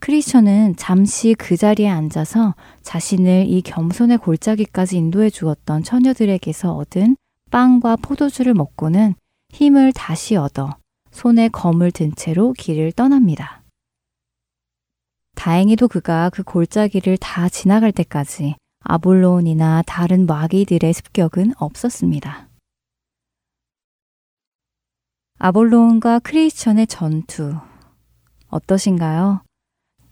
크리스천은 0.00 0.76
잠시 0.76 1.34
그 1.34 1.56
자리에 1.56 1.88
앉아서 1.88 2.54
자신을 2.82 3.46
이 3.46 3.60
겸손의 3.60 4.18
골짜기까지 4.18 4.96
인도해 4.96 5.30
주었던 5.30 5.82
처녀들에게서 5.82 6.74
얻은 6.74 7.16
빵과 7.50 7.96
포도주를 7.96 8.54
먹고는 8.54 9.14
힘을 9.52 9.92
다시 9.92 10.34
얻어 10.34 10.76
손에 11.10 11.48
검을 11.48 11.92
든 11.92 12.12
채로 12.16 12.54
길을 12.54 12.92
떠납니다. 12.92 13.62
다행히도 15.36 15.88
그가 15.88 16.30
그 16.30 16.42
골짜기를 16.42 17.18
다 17.18 17.48
지나갈 17.48 17.92
때까지 17.92 18.56
아볼론이나 18.80 19.82
다른 19.86 20.26
마귀들의 20.26 20.92
습격은 20.92 21.52
없었습니다. 21.58 22.48
아볼론과 25.38 26.20
크리스천의 26.20 26.86
전투 26.86 27.54
어떠신가요? 28.48 29.42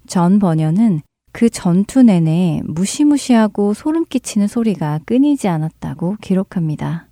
전 0.07 0.39
번연은 0.39 1.01
그 1.33 1.49
전투 1.49 2.03
내내 2.03 2.61
무시무시하고 2.65 3.73
소름 3.73 4.05
끼치는 4.05 4.49
소리가 4.49 5.01
끊이지 5.07 5.49
않았다고 5.49 6.17
기록합니다. 6.21 7.09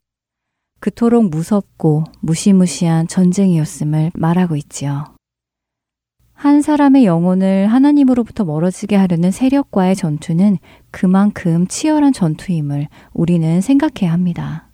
그토록 0.81 1.31
무섭고 1.31 2.05
무시무시한 2.21 3.07
전쟁이었음을 3.07 4.11
말하고 4.15 4.57
있지요. 4.57 5.15
한 6.33 6.63
사람의 6.63 7.05
영혼을 7.05 7.67
하나님으로부터 7.67 8.45
멀어지게 8.45 8.97
하려는 8.97 9.31
세력과의 9.31 9.95
전투는 9.95 10.59
그만큼 10.91 11.67
치열한 11.67 12.13
전투임을 12.13 12.89
우리는 13.13 13.61
생각해야 13.61 14.13
합니다. 14.13 14.70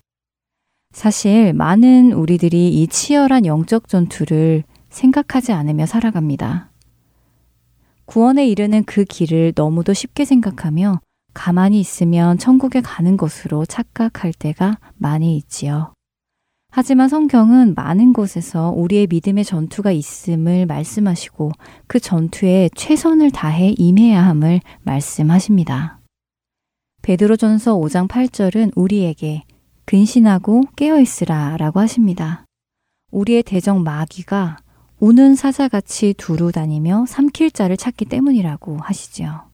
사실 0.97 1.53
많은 1.53 2.11
우리들이 2.11 2.69
이 2.69 2.87
치열한 2.87 3.45
영적 3.45 3.87
전투를 3.87 4.63
생각하지 4.89 5.51
않으며 5.51 5.85
살아갑니다. 5.85 6.71
구원에 8.05 8.47
이르는 8.47 8.83
그 8.83 9.03
길을 9.03 9.53
너무도 9.55 9.93
쉽게 9.93 10.25
생각하며 10.25 10.99
가만히 11.35 11.79
있으면 11.79 12.39
천국에 12.39 12.81
가는 12.81 13.15
것으로 13.15 13.67
착각할 13.67 14.33
때가 14.33 14.79
많이 14.95 15.37
있지요. 15.37 15.93
하지만 16.71 17.09
성경은 17.09 17.75
많은 17.75 18.11
곳에서 18.11 18.71
우리의 18.71 19.05
믿음의 19.05 19.45
전투가 19.45 19.91
있음을 19.91 20.65
말씀하시고 20.65 21.51
그 21.85 21.99
전투에 21.99 22.71
최선을 22.75 23.29
다해 23.29 23.75
임해야 23.77 24.25
함을 24.25 24.61
말씀하십니다. 24.81 25.99
베드로전서 27.03 27.77
5장 27.77 28.07
8절은 28.07 28.71
우리에게 28.75 29.43
근신하고 29.87 30.63
깨어 30.75 30.99
있으라 30.99 31.55
라고 31.55 31.79
하십니다. 31.79 32.45
우리의 33.09 33.41
대적 33.41 33.81
마귀가 33.81 34.57
우는 34.99 35.35
사자같이 35.35 36.13
두루 36.17 36.51
다니며 36.51 37.05
삼킬 37.07 37.51
자를 37.51 37.77
찾기 37.77 38.03
때문이라고 38.05 38.79
하시지요. 38.79 39.49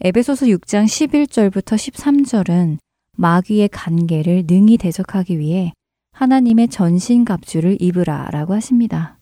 에베소서 0.00 0.46
6장 0.46 0.86
11절부터 0.86 1.76
13절은 1.76 2.78
마귀의 3.12 3.68
관계를 3.68 4.44
능히 4.46 4.78
대적하기 4.78 5.38
위해 5.38 5.74
하나님의 6.12 6.68
전신갑주를 6.68 7.76
입으라 7.78 8.30
라고 8.30 8.54
하십니다. 8.54 9.18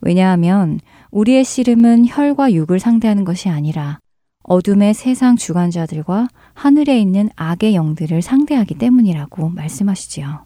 왜냐하면 0.00 0.80
우리의 1.10 1.44
씨름은 1.44 2.06
혈과 2.08 2.54
육을 2.54 2.80
상대하는 2.80 3.24
것이 3.24 3.50
아니라 3.50 3.98
어둠의 4.42 4.94
세상 4.94 5.36
주관자들과 5.36 6.28
하늘에 6.54 6.98
있는 6.98 7.30
악의 7.36 7.74
영들을 7.74 8.22
상대하기 8.22 8.74
때문이라고 8.74 9.50
말씀하시지요. 9.50 10.44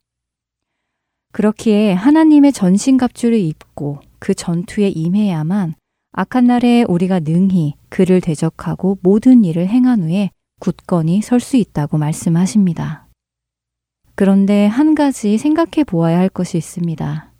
그렇기에 1.32 1.92
하나님의 1.92 2.53
전신갑주를 2.53 3.38
입고 3.38 4.01
그 4.18 4.34
전투에 4.34 4.88
임해야만 4.88 5.74
악한 6.12 6.47
날에 6.47 6.84
우리가 6.88 7.20
능히 7.20 7.74
그를 7.90 8.20
대적하고 8.20 8.99
모든 9.03 9.44
일을 9.44 9.68
행한 9.68 10.03
후에 10.03 10.30
굳건히 10.61 11.20
설 11.20 11.40
수 11.40 11.57
있다고 11.57 11.99
말씀하십니다. 11.99 13.07
그런데 14.14 14.66
한 14.66 14.94
가지 14.94 15.36
생각해 15.36 15.84
보아야 15.86 16.18
할 16.18 16.30
것이 16.30 16.57
있습니다. 16.57 17.30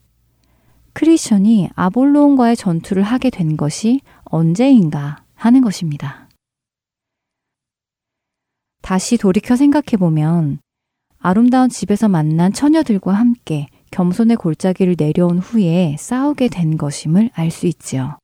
크리스천이 0.93 1.71
아볼로온과의 1.75 2.57
전투를 2.57 3.03
하게 3.03 3.31
된 3.31 3.57
것이 3.57 4.01
언제인가 4.25 5.23
하는 5.35 5.63
것입니다. 5.63 6.26
다시 8.87 9.17
돌이켜 9.17 9.57
생각해 9.57 9.97
보면 9.99 10.61
아름다운 11.19 11.69
집에서 11.69 12.07
만난 12.07 12.53
처녀들과 12.53 13.13
함께 13.13 13.67
겸손의 13.91 14.37
골짜기를 14.37 14.95
내려온 14.97 15.41
후에 15.41 15.97
싸우게 15.99 16.47
된 16.47 16.77
것임을 16.77 17.31
알 17.35 17.51
수 17.51 17.67
있지요. 17.67 18.17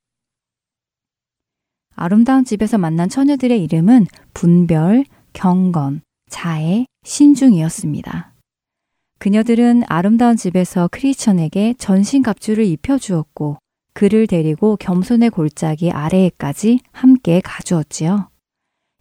아름다운 1.97 2.45
집에서 2.45 2.79
만난 2.79 3.09
처녀들의 3.09 3.61
이름은 3.61 4.07
분별, 4.35 5.05
경건, 5.33 6.03
자애, 6.31 6.87
신중이었습니다. 7.03 8.33
그녀들은 9.19 9.83
아름다운 9.89 10.37
집에서 10.37 10.89
크리스천에게 10.93 11.75
전신갑주를 11.77 12.65
입혀주었고 12.67 13.59
그를 13.95 14.29
데리고 14.29 14.77
겸손의 14.77 15.31
골짜기 15.31 15.91
아래에까지 15.91 16.79
함께 16.93 17.41
가주었지요. 17.41 18.32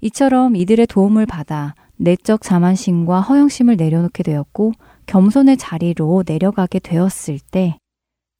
이처럼 0.02 0.56
이들의 0.56 0.88
도움을 0.88 1.26
받아 1.26 1.76
내적 1.97 2.41
자만심과 2.41 3.22
허영심을 3.22 3.78
내려놓게 3.78 4.24
되었고 4.24 4.74
겸손의 5.06 5.58
자리로 5.58 6.24
내려가게 6.26 6.80
되었을 6.80 7.39
때 7.52 7.78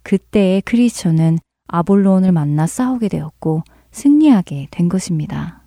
그때의 0.04 0.62
크리스천은 0.62 1.38
아볼론을 1.68 2.32
만나 2.32 2.66
싸우게 2.66 3.08
되었고 3.08 3.64
승리하게 3.92 4.68
된 4.72 4.90
것입니다. 4.90 5.62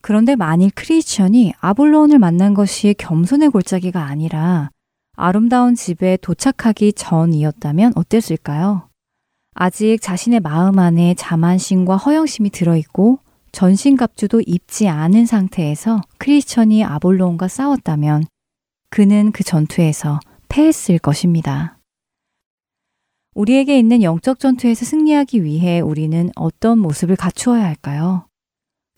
그런데 0.00 0.36
만일 0.36 0.70
크리스천이 0.74 1.54
아볼론을 1.60 2.18
만난 2.18 2.54
것이 2.54 2.94
겸손의 2.98 3.50
골짜기가 3.50 4.04
아니라 4.04 4.70
아름다운 5.16 5.74
집에 5.74 6.16
도착하기 6.20 6.92
전이었다면 6.92 7.94
어땠을까요? 7.96 8.88
아직 9.54 9.98
자신의 10.00 10.40
마음 10.40 10.78
안에 10.78 11.14
자만심과 11.14 11.96
허영심이 11.96 12.50
들어있고 12.50 13.18
전신갑주도 13.52 14.42
입지 14.46 14.88
않은 14.88 15.26
상태에서 15.26 16.00
크리스천이 16.18 16.84
아볼론과 16.84 17.48
싸웠다면 17.48 18.24
그는 18.90 19.32
그 19.32 19.44
전투에서 19.44 20.20
패했을 20.48 20.98
것입니다. 20.98 21.78
우리에게 23.34 23.78
있는 23.78 24.02
영적 24.02 24.40
전투에서 24.40 24.84
승리하기 24.84 25.44
위해 25.44 25.80
우리는 25.80 26.30
어떤 26.34 26.78
모습을 26.78 27.16
갖추어야 27.16 27.64
할까요? 27.64 28.26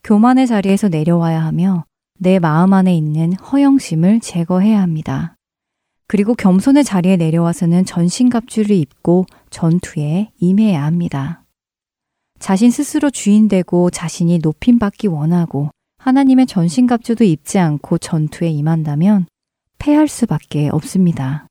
교만의 0.02 0.46
자리에서 0.46 0.88
내려와야 0.88 1.44
하며 1.44 1.84
내 2.18 2.38
마음 2.38 2.72
안에 2.72 2.94
있는 2.94 3.34
허영심을 3.34 4.20
제거해야 4.20 4.80
합니다. 4.80 5.36
그리고 6.06 6.34
겸손의 6.34 6.84
자리에 6.84 7.16
내려와서는 7.16 7.84
전신갑주를 7.84 8.70
입고 8.72 9.26
전투에 9.50 10.30
임해야 10.38 10.82
합니다. 10.82 11.39
자신 12.40 12.70
스스로 12.70 13.10
주인되고 13.10 13.90
자신이 13.90 14.38
높임받기 14.38 15.06
원하고 15.06 15.70
하나님의 15.98 16.46
전신갑주도 16.46 17.24
입지 17.24 17.58
않고 17.58 17.98
전투에 17.98 18.48
임한다면 18.48 19.26
패할 19.78 20.08
수밖에 20.08 20.70
없습니다. 20.70 21.46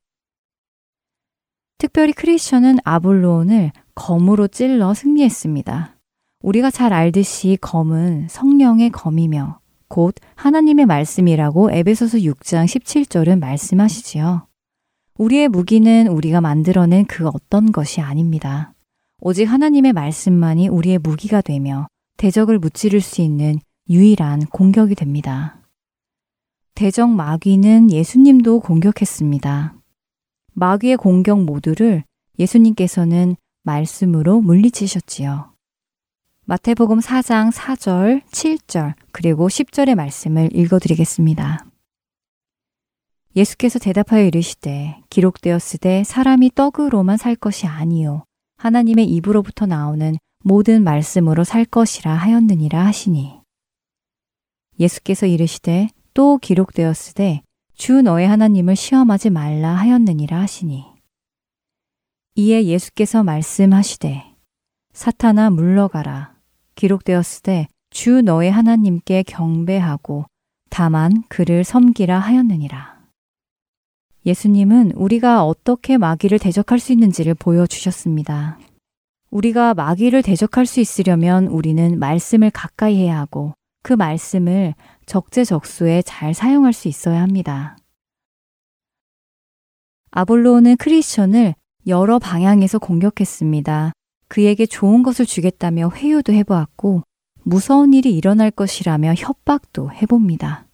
특별히 1.77 2.11
크리스천은 2.11 2.79
아볼로온을 2.83 3.71
검으로 3.95 4.47
찔러 4.47 4.93
승리했습니다. 4.93 5.95
우리가 6.41 6.71
잘 6.71 6.91
알듯이 6.91 7.57
검은 7.61 8.27
성령의 8.29 8.89
검이며 8.89 9.59
곧 9.87 10.15
하나님의 10.35 10.87
말씀이라고 10.87 11.71
에베소서 11.71 12.17
6장 12.17 12.65
17절은 12.65 13.39
말씀하시지요. 13.39 14.47
우리의 15.17 15.49
무기는 15.49 16.07
우리가 16.07 16.41
만들어낸 16.41 17.05
그 17.05 17.27
어떤 17.27 17.71
것이 17.71 18.01
아닙니다. 18.01 18.73
오직 19.21 19.45
하나님의 19.45 19.91
말씀만이 19.93 20.69
우리의 20.69 20.97
무기가 20.99 21.41
되며 21.41 21.87
대적을 22.17 22.57
무찌를 22.57 23.01
수 23.01 23.21
있는 23.21 23.59
유일한 23.89 24.45
공격이 24.45 24.95
됩니다. 24.95 25.59
대적 26.75 27.09
마귀는 27.09 27.91
예수님도 27.91 28.61
공격했습니다. 28.61 29.75
마귀의 30.53 30.97
공격 30.97 31.43
모두를 31.43 32.03
예수님께서는 32.37 33.35
말씀으로 33.63 34.39
물리치셨지요. 34.39 35.51
마태복음 36.45 36.99
4장 36.99 37.51
4절, 37.51 38.23
7절, 38.31 38.93
그리고 39.11 39.49
10절의 39.49 39.95
말씀을 39.95 40.55
읽어드리겠습니다. 40.55 41.65
예수께서 43.35 43.79
대답하여 43.79 44.23
이르시되 44.23 45.01
기록되었으되 45.09 46.03
사람이 46.05 46.51
떡으로만 46.55 47.17
살 47.17 47.35
것이 47.35 47.67
아니요 47.67 48.23
하나님의 48.59 49.05
입으로부터 49.05 49.65
나오는 49.65 50.15
모든 50.43 50.83
말씀으로 50.83 51.43
살 51.43 51.65
것이라 51.65 52.13
하였느니라 52.13 52.85
하시니 52.85 53.39
예수께서 54.79 55.25
이르시되 55.25 55.89
또 56.13 56.37
기록되었으되 56.37 57.41
주 57.73 58.01
너의 58.01 58.27
하나님을 58.27 58.75
시험하지 58.75 59.29
말라 59.29 59.73
하였느니라 59.75 60.39
하시니 60.39 60.85
이에 62.35 62.65
예수께서 62.65 63.23
말씀하시되 63.23 64.35
사탄아 64.93 65.49
물러가라. 65.51 66.35
기록되었을 66.75 67.43
때주 67.43 68.21
너의 68.21 68.51
하나님께 68.51 69.23
경배하고 69.23 70.25
다만 70.69 71.23
그를 71.29 71.63
섬기라 71.63 72.19
하였느니라. 72.19 72.98
예수님은 74.25 74.93
우리가 74.95 75.45
어떻게 75.45 75.97
마귀를 75.97 76.39
대적할 76.39 76.79
수 76.79 76.91
있는지를 76.91 77.33
보여주셨습니다. 77.33 78.59
우리가 79.31 79.73
마귀를 79.73 80.23
대적할 80.23 80.65
수 80.65 80.79
있으려면 80.79 81.47
우리는 81.47 81.99
말씀을 81.99 82.49
가까이 82.49 82.97
해야 82.97 83.17
하고 83.19 83.53
그 83.81 83.93
말씀을 83.93 84.75
적재적소에 85.05 86.01
잘 86.03 86.33
사용할 86.33 86.73
수 86.73 86.87
있어야 86.87 87.21
합니다. 87.21 87.77
아볼로는 90.11 90.77
크리스천을 90.77 91.55
여러 91.87 92.19
방향에서 92.19 92.79
공격했습니다. 92.79 93.93
그에게 94.27 94.65
좋은 94.65 95.03
것을 95.03 95.25
주겠다며 95.25 95.91
회유도 95.95 96.33
해보았고 96.33 97.03
무서운 97.43 97.93
일이 97.93 98.15
일어날 98.15 98.51
것이라며 98.51 99.15
협박도 99.15 99.91
해봅니다. 99.91 100.68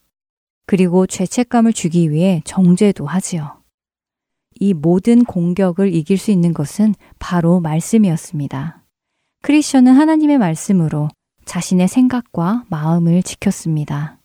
그리고 0.65 1.05
죄책감을 1.05 1.73
주기 1.73 2.11
위해 2.11 2.41
정죄도 2.45 3.05
하지요. 3.05 3.61
이 4.59 4.73
모든 4.73 5.23
공격을 5.23 5.93
이길 5.93 6.17
수 6.17 6.31
있는 6.31 6.53
것은 6.53 6.95
바로 7.19 7.59
말씀이었습니다. 7.59 8.83
크리스천은 9.41 9.93
하나님의 9.93 10.37
말씀으로 10.37 11.09
자신의 11.45 11.87
생각과 11.87 12.65
마음을 12.69 13.21
지켰습니다. 13.21 14.17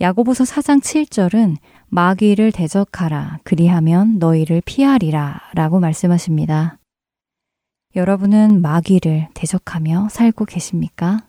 야고보서 0.00 0.44
4장 0.44 0.80
7절은 0.80 1.56
마귀를 1.88 2.52
대적하라 2.52 3.40
그리하면 3.44 4.18
너희를 4.18 4.62
피하리라 4.64 5.40
라고 5.54 5.80
말씀하십니다. 5.80 6.78
여러분은 7.96 8.60
마귀를 8.62 9.28
대적하며 9.34 10.08
살고 10.10 10.44
계십니까? 10.44 11.27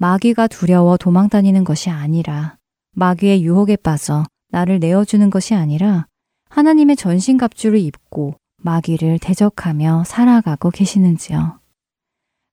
마귀가 0.00 0.46
두려워 0.46 0.96
도망 0.96 1.28
다니는 1.28 1.64
것이 1.64 1.90
아니라 1.90 2.56
마귀의 2.92 3.44
유혹에 3.44 3.74
빠져 3.74 4.24
나를 4.50 4.78
내어주는 4.78 5.28
것이 5.28 5.54
아니라 5.54 6.06
하나님의 6.50 6.94
전신갑주를 6.96 7.80
입고 7.80 8.34
마귀를 8.62 9.18
대적하며 9.18 10.04
살아가고 10.06 10.70
계시는지요. 10.70 11.58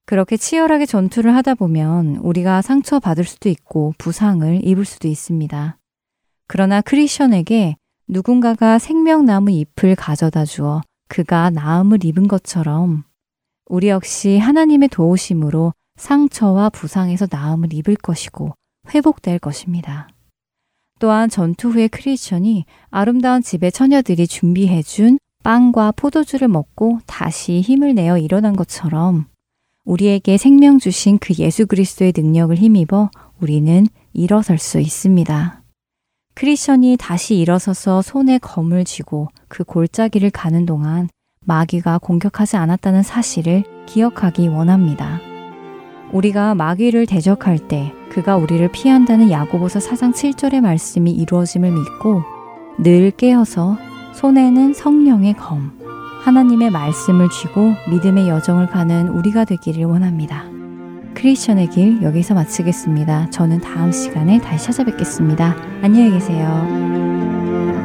그렇게 0.08 0.38
치열하게 0.38 0.88
전투를 0.88 1.36
하다 1.36 1.56
보면 1.56 2.18
우리가 2.18 2.62
상처받을 2.62 3.24
수도 3.24 3.50
있고 3.50 3.94
부상을 4.00 4.62
입을 4.64 4.86
수도 4.86 5.08
있습니다. 5.08 5.78
그러나 6.48 6.82
크리스천에게 6.82 7.76
누군가가 8.08 8.80
생명나무 8.80 9.52
잎을 9.52 9.96
가져다 9.96 10.46
주어 10.46 10.82
그가 11.08 11.52
나음을 11.52 12.04
입은 12.04 12.28
것처럼 12.28 13.04
우리 13.68 13.90
역시 13.90 14.38
하나님의 14.38 14.90
도우심으로 14.90 15.74
상처와 15.98 16.70
부상에서 16.70 17.28
나음을 17.30 17.74
입을 17.74 17.96
것이고 17.96 18.54
회복될 18.94 19.40
것입니다. 19.40 20.08
또한 21.00 21.30
전투 21.30 21.70
후에 21.70 21.88
크리스천이 21.88 22.66
아름다운 22.90 23.42
집의 23.42 23.72
처녀들이 23.72 24.28
준비해준 24.28 25.20
빵과 25.44 25.92
포도주를 25.92 26.48
먹고 26.48 27.00
다시 27.06 27.62
힘을 27.62 27.94
내어 27.94 28.18
일어난 28.18 28.56
것처럼 28.56 29.26
우리에게 29.84 30.38
생명 30.38 30.80
주신 30.80 31.20
그 31.20 31.34
예수 31.38 31.68
그리스도의 31.68 32.14
능력을 32.16 32.56
힘입어 32.56 33.12
우리는 33.40 33.86
일어설 34.14 34.58
수 34.58 34.80
있습니다. 34.80 35.62
크리스천이 36.34 36.98
다시 37.00 37.36
일어서서 37.38 38.02
손에 38.02 38.40
검을 38.40 38.84
쥐고 38.84 39.30
그 39.48 39.64
골짜기를 39.64 40.32
가는 40.32 40.66
동안 40.66 41.08
마귀가 41.42 42.00
공격하지 42.00 42.58
않았다는 42.58 43.04
사실을 43.04 43.64
기억하기 43.86 44.48
원합니다. 44.48 45.22
우리가 46.12 46.56
마귀를 46.56 47.06
대적할 47.06 47.60
때 47.60 47.94
그가 48.10 48.38
우리를 48.38 48.68
피한다는 48.72 49.32
야고보서 49.32 49.80
4장 49.80 50.14
7절의 50.14 50.62
말씀이 50.62 51.12
이루어짐을 51.12 51.72
믿고 51.72 52.24
늘 52.80 53.12
깨어서 53.12 53.78
손에는 54.14 54.74
성령의 54.74 55.34
검, 55.36 55.72
하나님의 56.24 56.72
말씀을 56.72 57.30
쥐고 57.30 57.74
믿음의 57.92 58.30
여정을 58.30 58.68
가는 58.68 59.10
우리가 59.10 59.46
되기를 59.46 59.86
원합니다. 59.86 60.46
크리스천의 61.14 61.70
길 61.70 62.02
여기서 62.02 62.34
마치겠습니다. 62.34 63.30
저는 63.30 63.62
다음 63.62 63.92
시간에 63.92 64.40
다시 64.40 64.66
찾아뵙겠습니다. 64.66 65.56
안녕히 65.82 66.12
계세요. 66.12 67.85